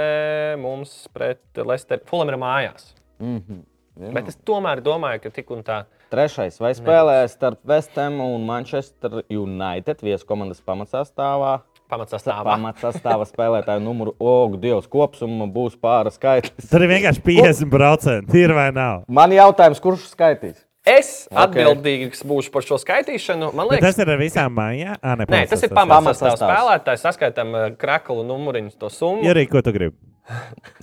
mums 0.62 0.94
pret 1.14 1.42
Leicester. 1.58 2.02
Fulēm 2.10 2.34
ir 2.34 2.40
mājās. 2.42 2.94
mm 3.20 3.38
-hmm. 3.38 3.66
Bet 4.14 4.30
es 4.32 4.38
tomēr 4.48 4.80
domāju, 4.80 5.20
ka 5.26 5.30
tik 5.30 5.50
un 5.52 5.64
tā. 5.64 5.84
Trešais. 6.10 6.60
Vai 6.60 6.72
spēlē 6.74 7.28
starp 7.28 7.60
Vestham 7.68 8.22
un 8.24 8.46
Manchester 8.46 9.24
United 9.30 10.02
vieskomandas 10.02 10.62
pamatsastāvā? 10.62 11.60
Pamatsastāvā. 11.90 12.54
Pamatsastāvā 12.54 13.26
spēlētāju 13.26 13.82
numuru, 13.82 14.14
oh, 14.22 14.56
Dievs, 14.62 14.88
kopsumma 14.88 15.50
būs 15.50 15.76
pāra 15.82 16.14
skaitlis. 16.14 16.70
Tur 16.70 16.86
ir 16.86 16.94
vienkārši 16.94 17.22
50%. 17.26 18.34
Ir 18.38 18.54
vai 18.54 18.70
nav? 18.72 19.04
Man 19.08 19.34
jautājums, 19.34 19.82
kurš 19.82 20.08
skaitīs? 20.14 20.69
Es 20.89 21.10
Ok. 21.30 21.38
atbildīgs 21.43 22.23
būšu 22.25 22.49
par 22.54 22.63
šo 22.65 22.78
skaitīšanu. 22.82 23.52
Man 23.54 23.67
Bet 23.69 23.80
liekas, 23.80 23.95
tas 23.95 24.04
ir 24.06 24.10
ar 24.15 24.17
visām 24.21 24.56
mājām. 24.58 24.95
Ah, 25.04 25.15
ne, 25.19 25.25
Nē, 25.30 25.41
tas 25.52 25.62
ir 25.63 25.69
pamatsastāvs. 25.69 25.89
pamatsastāvs 25.93 26.39
Pamatsastāvs. 26.39 26.49
spēlētājs. 26.49 27.04
Saskaitām 27.06 27.54
uh, 27.60 27.65
kraklu 27.78 28.23
numuriņu, 28.25 28.73
to 28.82 28.89
summu. 28.89 29.21
Ja 29.28 29.34
arī 29.36 29.43
ko 29.52 29.62
tu 29.62 29.73
gribi. 29.75 29.95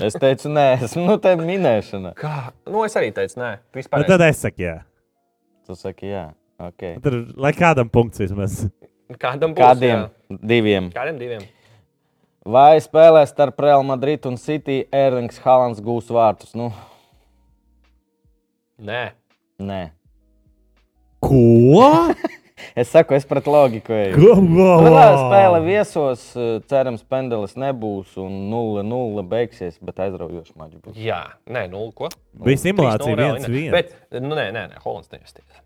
Es 0.02 0.14
teicu, 0.18 0.48
nē, 0.50 0.66
esmu 0.84 1.04
nu, 1.06 1.16
te 1.22 1.32
minēšana. 1.38 2.14
Kā? 2.18 2.52
Nu, 2.66 2.84
es 2.86 2.94
arī 2.98 3.12
teicu, 3.14 3.38
nē, 3.38 3.50
Nu, 3.58 3.80
vispār. 3.80 4.06
tad 4.06 4.20
es 4.26 4.40
saku, 4.42 4.62
jā. 4.64 4.76
Tu 5.66 5.74
saki, 5.78 6.06
jā. 6.12 6.24
Okay. 6.58 6.96
Tur, 7.04 7.18
lai 7.36 7.52
kādam 7.52 7.90
punkts 7.90 8.18
vismaz. 8.22 8.70
Kādam 9.22 9.54
būs? 9.54 9.60
Kādiem? 9.62 10.06
jā. 10.30 10.38
Diviem. 10.42 10.90
Kādiem 10.94 11.18
diviem? 11.20 11.44
Vai 12.46 12.78
spēlē 12.82 13.22
starp 13.26 13.58
Real 13.60 13.82
Madrid 13.82 14.24
un 14.26 14.36
City 14.38 14.84
Erlings 14.94 15.38
Haalands 15.42 15.80
gūs 15.82 16.10
vārtus? 16.14 16.54
Nu, 16.54 16.72
Nē. 18.80 19.10
nē. 19.60 19.90
Ko? 21.26 22.06
Es 22.76 22.90
saku, 22.92 23.14
es 23.16 23.24
pret 23.28 23.46
loģiku 23.48 23.92
eju. 23.92 24.32
Nu, 24.42 24.64
tā 24.84 25.04
Spēle 25.16 25.60
viesos, 25.64 26.22
eh, 26.36 26.58
cerams, 26.68 27.02
pendelis 27.08 27.54
nebūs 27.56 28.16
un 28.20 28.34
0-0 28.52 29.24
beigsies, 29.28 29.78
bet 29.80 30.00
aizraujoši 30.04 30.52
mačs 30.60 30.80
būs. 30.82 30.96
Jā, 31.00 31.22
nē, 31.48 31.66
nu, 31.72 31.86
ko? 31.96 32.10
Bija 32.44 32.60
simulācija 32.66 33.12
3:0 33.12 33.20
reāli, 33.20 33.38
viens 33.38 33.48
ne. 33.48 33.52
viens. 33.54 33.72
Bet, 33.76 33.94
nu, 34.20 34.34
nē, 34.36 34.48
nē, 34.56 34.66
nē 34.72 34.82
Hollands 34.84 35.08
neinvestīs. 35.12 35.62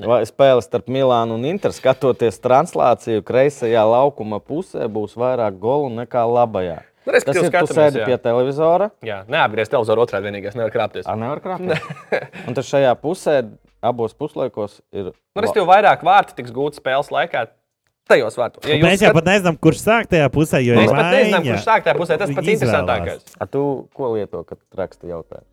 Vai 0.00 0.22
spēle 0.28 0.64
starp 0.64 0.88
Milānu 0.88 1.36
un 1.36 1.44
Interu, 1.44 1.76
skatoties 1.76 2.40
translāciju, 2.40 3.24
kreisajā 3.26 3.82
laukuma 3.84 4.40
pusē 4.40 4.88
būs 4.88 5.16
vairāk 5.20 5.58
golu 5.60 5.90
nekā 5.98 6.24
labajā. 6.24 6.78
Nu, 7.04 7.12
Tas 7.16 7.24
tev 7.24 7.46
ir, 7.46 7.52
tu 7.52 7.74
sēdi 7.74 8.00
jā. 8.02 8.06
pie 8.06 8.16
televizora, 8.20 8.90
Jā, 9.04 9.22
neapgriezt 9.28 9.72
televizoru 9.72 10.04
otrādi 10.04 10.28
vienīgais, 10.28 10.56
nevar 10.56 10.72
krāpties. 10.72 11.08
ar 11.08 11.16
nevar 11.16 11.40
krāpties. 11.40 11.80
Un 12.46 12.56
tad 12.56 12.64
šajā 12.68 12.92
pusē, 13.00 13.38
abos 13.82 14.14
puslaikos, 14.16 14.80
ir. 14.92 15.12
Nu, 15.36 15.44
es 15.44 15.54
tev 15.56 15.68
vairāk 15.70 16.04
vārtu 16.06 16.36
tiks 16.38 16.52
gūti 16.54 16.80
spēles 16.80 17.12
laikā. 17.14 17.46
Tajos 18.10 18.34
vārtos. 18.34 18.66
Ja 18.66 18.80
Mēs 18.82 19.04
jau 19.04 19.12
pat 19.14 19.28
nezinām, 19.28 19.54
kurš 19.62 19.84
sāk 19.84 20.08
tajā 20.10 20.26
pusē. 20.34 20.58
Jo 20.64 20.80
Mēs 20.80 20.90
pat 20.90 21.12
nezinām, 21.14 21.44
kurš 21.46 21.66
sāk 21.68 21.86
tajā 21.86 21.94
pusē. 22.00 22.18
Tas 22.18 22.32
pats 22.34 22.52
interesantākais. 22.56 23.36
A 23.38 23.46
tu 23.46 23.62
ko 23.94 24.10
lieto, 24.16 24.42
kad 24.48 24.58
raksti 24.80 25.12
jautājumu? 25.12 25.46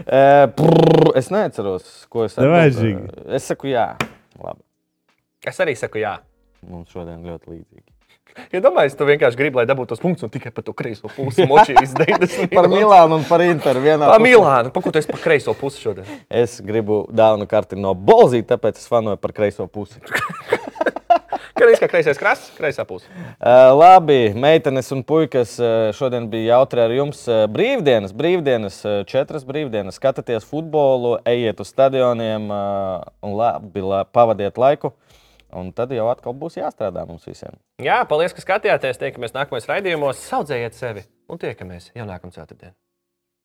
Eh, 0.06 0.46
prrr, 0.54 1.08
es 1.18 1.32
neatceros, 1.34 1.86
ko 2.12 2.26
es. 2.28 2.36
Žigi. 2.36 3.08
Es 3.34 3.48
saku, 3.50 3.72
jā, 3.72 3.88
labi. 4.38 4.62
Es 5.42 5.58
arī 5.64 5.74
saku, 5.78 5.98
jā. 5.98 6.12
Mums 6.66 6.92
šodien 6.94 7.24
ļoti 7.26 7.50
līdzīgi. 7.50 7.95
Ja 8.52 8.60
domāju, 8.64 8.92
tu 8.98 9.08
vienkārši 9.08 9.38
gribi, 9.38 9.60
lai 9.60 9.66
dabūtu 9.68 9.94
tos 9.94 10.02
punktus 10.02 10.26
un 10.26 10.32
tikai 10.32 10.52
par 10.54 10.66
to 10.66 10.74
kreiso 10.76 11.10
pusi 11.12 11.46
močīs 11.48 11.94
90. 12.00 12.52
Par 12.54 12.68
Milānu 12.72 13.20
un 13.20 13.26
par 13.28 13.44
Interu 13.44 13.82
vienā. 13.84 14.10
Par. 14.12 14.22
Milānu. 14.22 14.72
Pa 14.74 14.84
ko 14.84 14.92
tu 14.92 15.00
esi 15.00 15.10
par 15.10 15.22
kreiso 15.24 15.56
pusi 15.58 15.82
šodien? 15.84 16.08
Es 16.46 16.58
gribu 16.64 17.04
dāvanu 17.12 17.48
karti 17.50 17.78
no 17.80 17.94
Bolzīta, 17.96 18.56
tāpēc 18.56 18.82
es 18.82 18.90
fanoju 18.90 19.20
par 19.20 19.34
kreiso 19.36 19.68
pusi. 19.70 20.02
Kreis 21.56 21.80
kā 21.80 21.88
kreisais 21.88 22.18
krasts, 22.20 22.50
kreisā 22.52 22.84
puse. 22.84 23.06
Uh, 23.08 23.70
labi, 23.72 24.34
meitenes 24.36 24.90
un 24.92 25.00
puikas, 25.08 25.54
uh, 25.56 25.88
šodien 25.96 26.26
bija 26.28 26.58
jautri 26.58 26.82
ar 26.84 26.92
jums. 26.92 27.22
Uh, 27.24 27.46
brīvdienas, 27.48 28.12
brīvdienas, 28.16 28.76
uh, 28.84 28.98
četras 29.08 29.46
brīvdienas. 29.48 29.96
Skatieties 29.96 30.44
futbolu, 30.50 31.14
ejiet 31.24 31.62
uz 31.64 31.70
stadioniem 31.72 32.50
uh, 32.52 33.06
un 33.24 33.38
labi, 33.40 33.80
la, 33.80 34.02
pavadiet 34.04 34.60
laiku. 34.60 34.92
Un 35.54 35.70
tad 35.76 35.92
jau 35.94 36.08
atkal 36.10 36.34
būs 36.34 36.58
jāstrādā 36.58 37.04
mums 37.06 37.26
visiem. 37.28 37.54
Jā, 37.82 38.00
paldies, 38.10 38.34
ka 38.34 38.42
skatījāties. 38.42 38.98
Tiekamies 39.02 39.36
nākamajos 39.36 39.70
raidījumos. 39.70 40.24
Saudzējiet 40.26 40.74
sevi 40.78 41.06
un 41.30 41.42
tiekamies 41.42 41.92
jau 41.94 42.08
nākamā 42.08 42.34
ceturtdienā. 42.34 42.74